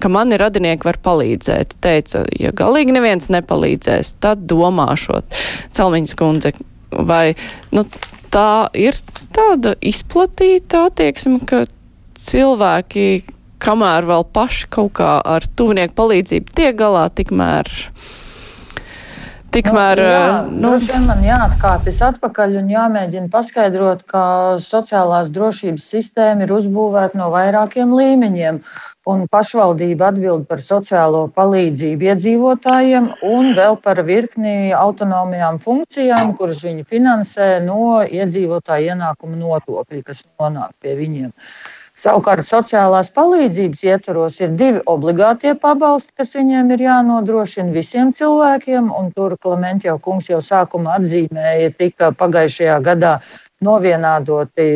[0.00, 1.76] ka mani radinieki var palīdzēt.
[1.84, 5.36] Teica, ja galīgi neviens nepalīdzēs, tad domāšot.
[5.76, 6.54] Celmiņas kundze,
[6.90, 7.34] vai
[7.76, 7.84] nu,
[8.32, 8.96] tā ir
[9.36, 11.66] tāda izplatīta attieksme, ka
[12.20, 13.06] cilvēki
[13.60, 17.70] kamēr vēl paši kaut kā ar tuvinieku palīdzību tiek galā, tikmēr.
[19.50, 24.22] Tikmēr, nu, jā, nu, droši vien man jāatkāpjas atpakaļ un jāmēģina paskaidrot, ka
[24.62, 28.60] sociālās drošības sistēma ir uzbūvēta no vairākiem līmeņiem.
[29.10, 36.86] Un pašvaldība atbild par sociālo palīdzību iedzīvotājiem un vēl par virkni autonomijām funkcijām, kuras viņi
[36.86, 41.34] finansē no iedzīvotāju ienākumu nodokļa, kas nonāk pie viņiem.
[41.34, 48.88] Uh, Savukārt sociālās palīdzības ietvaros ir divi obligātie pabalsti, kas viņiem ir jānodrošina visiem cilvēkiem.
[49.16, 53.18] Tur Klimants jau kungs jau sākumā atzīmēja, tika pagājušajā gadā
[53.68, 54.70] novienādoti.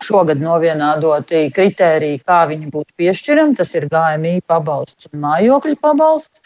[0.00, 3.56] Šogad novienādoti kriteriji, kā viņi būtu piešķirami.
[3.58, 6.40] Tas ir GMI pabalsts un mājokļu pabalsts.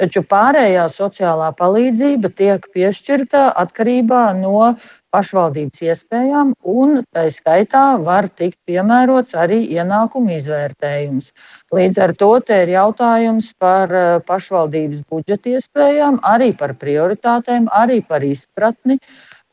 [0.00, 4.76] taču pārējā sociālā palīdzība tiek piešķirta atkarībā no
[5.14, 11.32] pašvaldības iespējām, un tā skaitā var tikt piemērots arī ienākumu izvērtējums.
[11.76, 18.00] Līdz ar to te ir jautājums par eh, pašvaldības budžeta iespējām, arī par prioritātēm, arī
[18.06, 19.00] par izpratni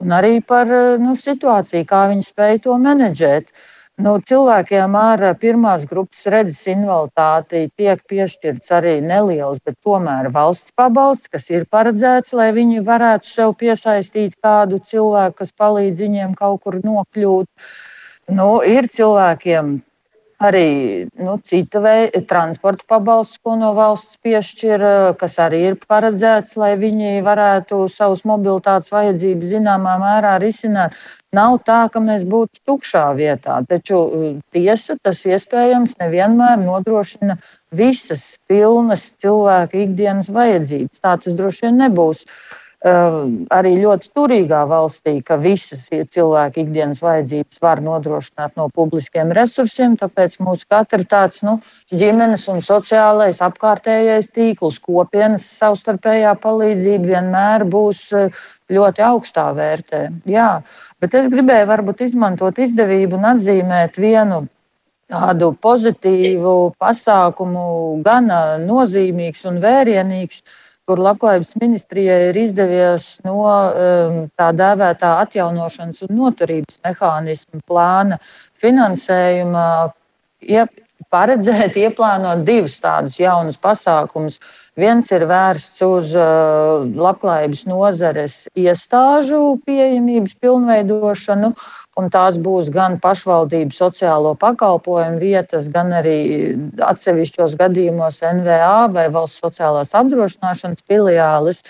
[0.03, 3.51] un arī par eh, nu, situāciju, kā viņi spēj to menedžēt.
[3.51, 3.66] Uh,
[3.97, 10.75] Nu, cilvēkiem ar eh, pirmās grupas redzes invaliditāti tiek piešķirts arī neliels, bet tomēr valsts
[10.77, 16.61] pabalsts, kas ir paredzēts, lai viņi varētu sev piesaistīt kādu cilvēku, kas palīdz viņiem kaut
[16.67, 17.49] kur nokļūt.
[18.37, 19.79] Nu, ir cilvēkiem
[20.43, 24.83] arī nu, cita veida transporta pabalsts, ko no valsts piešķir,
[25.17, 30.97] kas arī ir paredzēts, lai viņi varētu savus mobilitātes vajadzības zināmā mērā risināt.
[31.33, 33.97] Nav tā, ka mēs būtu tukšā vietā, taču
[34.55, 37.39] tiesa tas iespējams nevienmēr nodrošina
[37.75, 41.03] visas pilnas cilvēka ikdienas vajadzības.
[41.03, 42.23] Tā tas droši vien nebūs.
[42.23, 49.97] Uh, arī ļoti turīgā valstī, ka visas cilvēku ikdienas vajadzības var nodrošināt no publiskiem resursiem.
[49.97, 51.59] Tāpēc mūsu katra tāds nu,
[51.89, 58.11] ģimenes un sociālais apkārtējais tīkls, kopienas savstarpējā palīdzība vienmēr būs
[58.69, 60.03] ļoti augstā vērtē.
[60.29, 60.61] Jā,
[61.01, 64.45] bet es gribēju varbūt izmantot izdevību un atzīmēt vienu
[65.07, 67.65] tādu pozitīvu pasākumu,
[68.03, 68.27] gan
[68.67, 70.43] nozīmīgs un vērienīgs
[70.87, 78.19] kur labklājības ministrijai ir izdevies no um, tā dēvētā atjaunošanas un noturības mehānismu plāna
[78.63, 79.65] finansējuma
[81.13, 84.39] paredzēt, ieplānot divus tādus jaunus pasākumus.
[84.77, 91.53] Viens ir vērsts uz uh, labklājības nozares iestāžu pieejamības pilnveidošanu,
[91.97, 96.17] un tās būs gan pašvaldību sociālo pakalpojumu vietas, gan arī
[96.85, 101.63] atsevišķos gadījumos NVA vai valsts sociālās apdrošināšanas filiālis.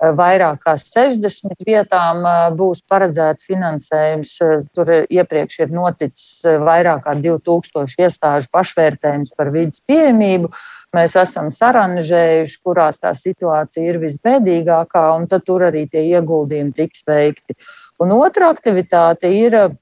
[0.00, 2.22] Vairāk kā 60 vietām
[2.56, 4.30] būs paredzēts finansējums.
[4.72, 10.48] Tur iepriekš ir noticis vairāk kā 2000 iestāžu pašvērtējums par vidas pieejamību.
[10.96, 17.04] Mēs esam saranžējuši, kurās tā situācija ir visbēdīgākā, un tad tur arī tie ieguldījumi tiks
[17.06, 17.54] veikti.
[18.00, 19.72] Un otra aktivitāte ir uh,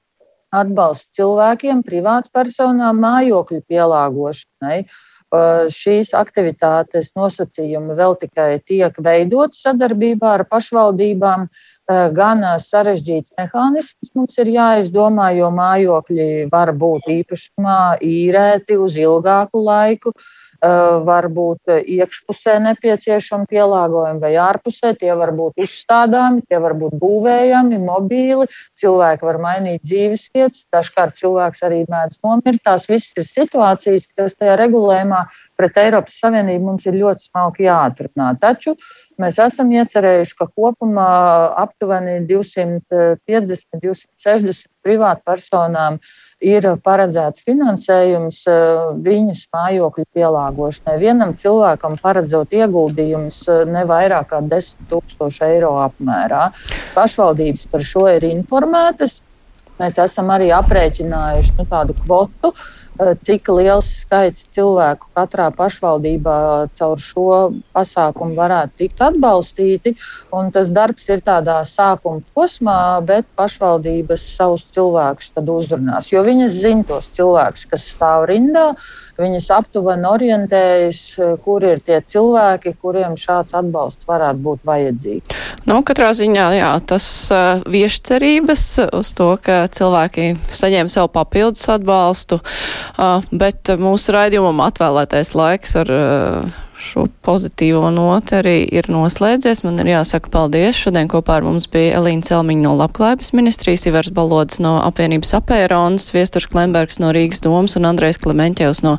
[0.51, 4.81] atbalsts cilvēkiem, privātpersonām, mājokļu pielāgošanai.
[5.29, 11.45] Uh, šīs aktivitātes nosacījumi vēl tikai tiek veidotas sadarbībā ar pašvaldībām.
[11.89, 19.63] Uh, gan sarežģīts mehānisms mums ir jāizdomā, jo mājokļi var būt īpašumā īrēti uz ilgāku
[19.63, 20.13] laiku.
[20.17, 24.91] Uh, Eh, varbūt iekšpusē nepieciešami pielāgojumi vai ārpusē.
[24.99, 28.49] Tie var būt uzstādāmi, tie var būt būvējami, mobīli.
[28.75, 32.59] Cilvēki var mainīt dzīves vietas, dažkārt cilvēks arī mēdz nomirt.
[32.67, 35.21] Tās visas ir situācijas, kas tajā regulējumā
[35.55, 38.33] pret Eiropas Savienību mums ir ļoti smalki jāatrunā.
[38.43, 38.75] Taču
[39.21, 41.09] mēs esam iecerējuši, ka kopumā
[41.61, 45.99] aptuveni 250, 260 privātpersonām personām
[46.39, 50.97] ir paredzēts finansējums eh, viņas mājokļu pielāgošanai.
[51.01, 56.49] Vienam cilvēkam paredzot ieguldījumus eh, ne vairāk kā 10 tūkstoši eiro apmērā.
[56.95, 59.21] Pašvaldības par šo ir informētas.
[59.79, 66.35] Mēs esam arī aprēķinājuši nu, tādu kvotu, uh, cik liels skaits cilvēku katrā pašvaldībā
[66.75, 67.27] caur šo
[67.75, 69.95] pasākumu varētu tikt atbalstīti.
[70.35, 76.11] Un tas darbs ir tādā sākuma posmā, bet pašvaldības savus cilvēkus tad uzrunās.
[76.11, 78.73] Jo viņas zina tos cilvēkus, kas stāv rindā,
[79.19, 81.01] viņas aptuveni orientējas,
[81.43, 85.43] kur ir tie cilvēki, kuriem šāds atbalsts varētu būt vajadzīgs.
[85.69, 88.63] Nu, katrā ziņā jā, tas uh, vieš cerības
[89.01, 95.93] uz to, ka cilvēki saņem sev papildus atbalstu, uh, bet mūsu raidījumam atvēlētais laiks ar
[95.93, 99.61] uh, šo pozitīvo noti arī ir noslēdzies.
[99.65, 100.77] Man ir jāsaka paldies.
[100.79, 106.09] Šodien kopā ar mums bija Elīna Celmiņa no Labklājības ministrijas, Ivars Balods no apvienības apēronas,
[106.15, 108.97] Viesturs Klembergs no Rīgas domas un Andrejs Klementjevs no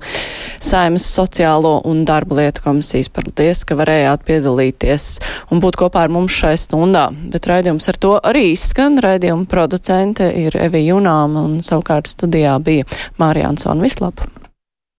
[0.61, 3.11] Saimas sociālo un darba lietu komisijas.
[3.15, 5.09] Paldies, ka varējāt piedalīties
[5.51, 7.09] un būt kopā ar mums šai stundā.
[7.33, 9.01] Bet raidījums ar to arī izskan.
[9.03, 12.89] Raidījuma producente ir Evi Junām un savukārt studijā bija
[13.21, 14.40] Mārija Ansona Vislapa.